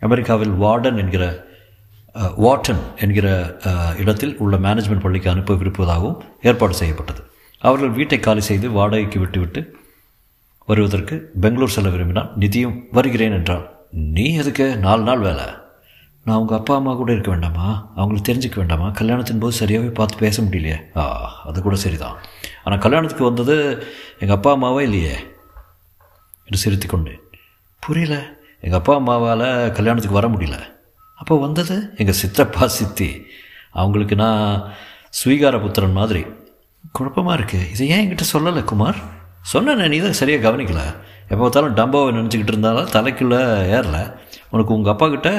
அமெரிக்காவில் 0.00 0.50
வார்டன் 0.50 0.98
என்கிற 0.98 1.52
வாட்டன் 2.14 2.82
என்கிற 2.96 3.56
இடத்தில் 3.98 4.36
உள்ள 4.38 4.56
மேனேஜ்மெண்ட் 4.56 5.00
பள்ளிக்கு 5.00 5.30
அனுப்ப 5.30 5.54
அனுப்பவிருப்பதாகவும் 5.54 6.18
ஏற்பாடு 6.42 6.74
செய்யப்பட்டது. 6.74 7.22
அவர்கள் 7.58 7.90
வீட்டை 7.90 8.20
காலி 8.20 8.40
செய்து 8.40 8.70
வாடகைக்கு 8.70 9.18
விட்டுவிட்டு 9.18 9.76
வருவதற்கு 10.66 11.30
பெங்களூர் 11.40 11.68
செல்ல 11.68 11.90
விரும்பினான் 11.90 12.30
நிதியும் 12.38 12.80
வருகிறேன் 12.90 13.32
என்றான். 13.32 13.68
நீ 13.90 14.34
எதுக்கு? 14.34 14.76
நாலு 14.76 15.02
நாள் 15.02 15.18
வேலை. 15.18 15.44
நான் 16.24 16.38
உங்கள் 16.38 16.58
அப்பா 16.58 16.74
அம்மா 16.74 16.94
கூட 16.94 17.12
இருக்க 17.12 17.30
வேண்டாமா? 17.30 17.92
அவங்களுக்கு 17.96 18.32
தெரிஞ்சுக்க 18.32 18.56
வேண்டாமா? 18.56 18.86
கல்யாணத்தின் 18.88 19.40
போது 19.40 19.66
சரியாகவே 19.66 19.94
பார்த்து 19.94 20.16
பேச 20.16 20.42
முடியலையே. 20.42 20.78
ஆ 20.96 21.02
அது 21.46 21.62
கூட 21.62 21.76
சரிதான். 21.76 22.16
ஆனால் 22.64 22.78
கல்யாணத்துக்கு 22.78 23.24
வந்தது 23.24 23.56
எங்கள் 24.18 24.36
அப்பா 24.36 24.52
அம்மாவே 24.52 24.82
இல்லையே? 24.82 25.16
என்று 26.44 26.56
சிரித்து 26.56 26.86
கொண்டேன். 26.86 27.20
புரியல. 27.80 28.36
எங்கள் 28.60 28.78
அப்பா 28.78 28.94
அம்மாவால் 28.94 29.72
கல்யாணத்துக்கு 29.72 30.20
வர 30.20 30.28
முடியல. 30.28 30.72
அப்போ 31.24 31.36
வந்தது 31.44 31.74
எங்கள் 32.00 32.16
சித்தப்பா 32.20 32.64
சித்தி. 32.74 33.06
அவங்களுக்கு 33.80 34.14
நான் 34.22 34.48
ஸ்வீகார 35.18 35.58
புத்திரன் 35.62 35.94
மாதிரி. 35.98 36.20
குழப்பமாக 36.96 37.36
இருக்குது 37.38 37.68
இதை 37.74 37.84
ஏன் 37.92 38.00
என்கிட்ட 38.02 38.24
சொல்லலை 38.32 38.62
குமார்? 38.70 38.98
சொன்னேன் 39.52 39.80
நீ 39.92 39.98
தான் 40.06 40.18
சரியாக 40.18 40.44
கவனிக்கல. 40.46 40.82
எப்போ 41.30 41.40
பார்த்தாலும் 41.42 41.76
டம்பாவை 41.78 42.10
நினச்சிக்கிட்டு 42.16 42.52
இருந்தாலும் 42.54 42.90
தலைக்குள்ளே 42.96 43.40
ஏறல. 43.76 43.98
உனக்கு 44.52 44.74
உங்கள் 44.76 44.92
அப்பா 44.94 45.06
கிட்ட 45.14 45.30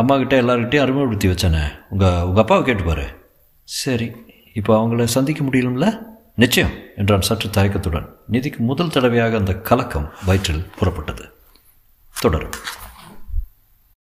அம்மா 0.00 0.16
கிட்ட 0.22 0.36
எல்லார்கிட்டையும் 0.42 0.84
அறிமுகப்படுத்தி 0.84 1.30
வச்சானே. 1.32 1.64
உங்கள் 1.94 2.22
உங்கள் 2.28 2.44
அப்பாவை 2.44 2.62
கேட்டுப்பாரு 2.68 3.06
சரி 3.68 4.08
இப்போ 4.60 4.72
அவங்கள 4.80 5.06
சந்திக்க 5.16 5.42
முடியலும்ல? 5.48 5.88
நிச்சயம் 6.44 6.74
என்றான் 7.02 7.28
சற்று 7.30 7.50
தயக்கத்துடன். 7.58 8.06
நிதிக்கு 8.36 8.62
முதல் 8.70 8.94
தடவையாக 8.96 9.40
அந்த 9.42 9.54
கலக்கம் 9.70 10.08
வயிற்றில் 10.28 10.68
புறப்பட்டது. 10.78 11.26
தொடரும். 12.14 12.56